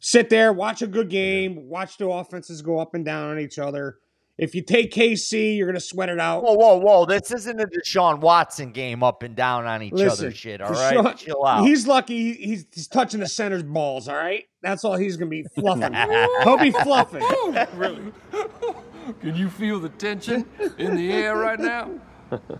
Sit 0.00 0.30
there, 0.30 0.52
watch 0.52 0.82
a 0.82 0.86
good 0.86 1.10
game, 1.10 1.68
watch 1.68 1.98
the 1.98 2.08
offenses 2.08 2.62
go 2.62 2.78
up 2.78 2.94
and 2.94 3.04
down 3.04 3.30
on 3.30 3.38
each 3.38 3.58
other. 3.58 3.98
If 4.36 4.54
you 4.56 4.62
take 4.62 4.92
KC, 4.92 5.56
you're 5.56 5.66
going 5.66 5.74
to 5.74 5.80
sweat 5.80 6.08
it 6.08 6.18
out. 6.18 6.42
Whoa, 6.42 6.54
whoa, 6.54 6.76
whoa! 6.78 7.06
This 7.06 7.30
isn't 7.30 7.60
a 7.60 7.66
Deshaun 7.66 8.18
Watson 8.18 8.72
game 8.72 9.04
up 9.04 9.22
and 9.22 9.36
down 9.36 9.64
on 9.66 9.80
each 9.80 9.92
Listen, 9.92 10.26
other. 10.26 10.34
Shit, 10.34 10.60
all 10.60 10.72
right, 10.72 10.96
Deshaun- 10.96 11.16
chill 11.16 11.46
out. 11.46 11.64
He's 11.64 11.86
lucky 11.86 12.32
he's, 12.32 12.66
he's 12.72 12.88
touching 12.88 13.20
the 13.20 13.28
center's 13.28 13.62
balls, 13.62 14.08
all 14.08 14.16
right? 14.16 14.44
That's 14.60 14.84
all 14.84 14.96
he's 14.96 15.16
going 15.16 15.30
to 15.30 15.42
be 15.42 15.44
fluffing. 15.54 15.92
He'll 16.42 16.58
be 16.58 16.70
fluffing. 16.70 17.22
Really? 17.74 18.12
Can 19.20 19.36
you 19.36 19.50
feel 19.50 19.78
the 19.78 19.90
tension 19.90 20.46
in 20.78 20.96
the 20.96 21.12
air 21.12 21.36
right 21.36 21.60
now? 21.60 21.90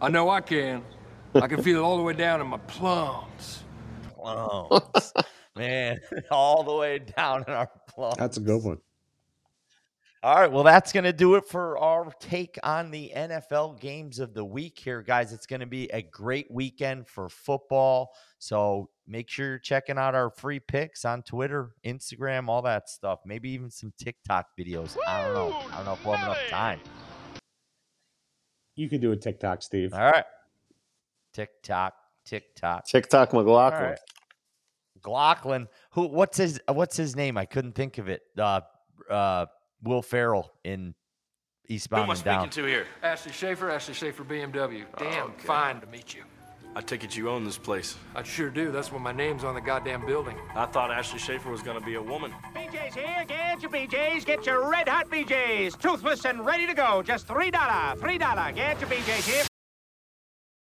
I 0.00 0.08
know 0.08 0.28
I 0.28 0.40
can. 0.40 0.82
I 1.34 1.46
can 1.46 1.62
feel 1.62 1.78
it 1.78 1.82
all 1.82 1.96
the 1.96 2.02
way 2.02 2.12
down 2.12 2.40
in 2.40 2.46
my 2.46 2.58
plums. 2.58 3.64
Plums. 4.14 5.12
man, 5.56 6.00
all 6.30 6.62
the 6.62 6.74
way 6.74 6.98
down 6.98 7.44
in 7.48 7.54
our 7.54 7.70
plums. 7.88 8.16
That's 8.18 8.36
a 8.36 8.40
good 8.40 8.62
one. 8.62 8.78
All 10.24 10.40
right, 10.40 10.50
well, 10.50 10.64
that's 10.64 10.90
going 10.90 11.04
to 11.04 11.12
do 11.12 11.34
it 11.34 11.44
for 11.44 11.76
our 11.76 12.10
take 12.18 12.58
on 12.62 12.90
the 12.90 13.12
NFL 13.14 13.78
games 13.78 14.18
of 14.18 14.32
the 14.32 14.42
week 14.42 14.78
here, 14.78 15.02
guys. 15.02 15.34
It's 15.34 15.44
going 15.44 15.60
to 15.60 15.66
be 15.66 15.84
a 15.92 16.00
great 16.00 16.50
weekend 16.50 17.06
for 17.06 17.28
football. 17.28 18.14
So 18.38 18.88
make 19.06 19.28
sure 19.28 19.48
you're 19.48 19.58
checking 19.58 19.98
out 19.98 20.14
our 20.14 20.30
free 20.30 20.60
picks 20.60 21.04
on 21.04 21.24
Twitter, 21.24 21.74
Instagram, 21.84 22.48
all 22.48 22.62
that 22.62 22.88
stuff. 22.88 23.18
Maybe 23.26 23.50
even 23.50 23.70
some 23.70 23.92
TikTok 23.98 24.46
videos. 24.58 24.96
I 25.06 25.24
don't 25.24 25.34
know. 25.34 25.52
I 25.52 25.76
don't 25.76 25.84
know 25.84 25.92
if 25.92 26.06
we'll 26.06 26.14
have 26.14 26.28
enough 26.28 26.48
time. 26.48 26.80
You 28.76 28.88
can 28.88 29.02
do 29.02 29.12
a 29.12 29.16
TikTok, 29.16 29.60
Steve. 29.60 29.92
All 29.92 30.10
right. 30.10 30.24
TikTok, 31.34 31.92
TikTok. 32.24 32.86
TikTok 32.86 33.34
McLaughlin 33.34 33.82
All 33.82 33.88
right. 33.90 33.98
Glocklin. 35.02 35.66
Who? 35.90 36.06
What's 36.06 36.38
his? 36.38 36.58
What's 36.66 36.96
his 36.96 37.14
name? 37.14 37.36
I 37.36 37.44
couldn't 37.44 37.72
think 37.72 37.98
of 37.98 38.08
it. 38.08 38.22
Uh, 38.38 38.62
uh, 39.10 39.44
Will 39.84 40.02
Ferrell 40.02 40.50
in 40.64 40.94
Eastbound 41.68 42.10
and 42.10 42.24
Down. 42.24 42.50
to 42.50 42.64
here? 42.64 42.86
Ashley 43.02 43.32
Schaeffer, 43.32 43.70
Ashley 43.70 43.94
Schaeffer 43.94 44.24
BMW. 44.24 44.84
Damn, 44.98 45.32
fine 45.32 45.80
to 45.80 45.86
meet 45.86 46.14
you. 46.14 46.24
I 46.76 46.80
take 46.80 47.04
it 47.04 47.16
you 47.16 47.30
own 47.30 47.44
this 47.44 47.56
place. 47.56 47.96
I 48.16 48.24
sure 48.24 48.50
do. 48.50 48.72
That's 48.72 48.90
why 48.90 48.98
my 48.98 49.12
name's 49.12 49.44
on 49.44 49.54
the 49.54 49.60
goddamn 49.60 50.04
building. 50.04 50.36
I 50.56 50.66
thought 50.66 50.90
Ashley 50.90 51.20
Schaeffer 51.20 51.48
was 51.48 51.62
gonna 51.62 51.80
be 51.80 51.94
a 51.94 52.02
woman. 52.02 52.32
BJ's 52.52 52.94
here. 52.94 53.24
Get 53.28 53.62
your 53.62 53.70
BJ's. 53.70 54.24
Get 54.24 54.44
your 54.44 54.68
red 54.68 54.88
hot 54.88 55.08
BJ's. 55.08 55.76
Toothless 55.76 56.24
and 56.24 56.44
ready 56.44 56.66
to 56.66 56.74
go. 56.74 57.00
Just 57.02 57.28
$3. 57.28 57.52
$3. 57.52 58.54
Get 58.54 58.80
your 58.80 58.90
BJ's 58.90 59.26
here. 59.26 59.44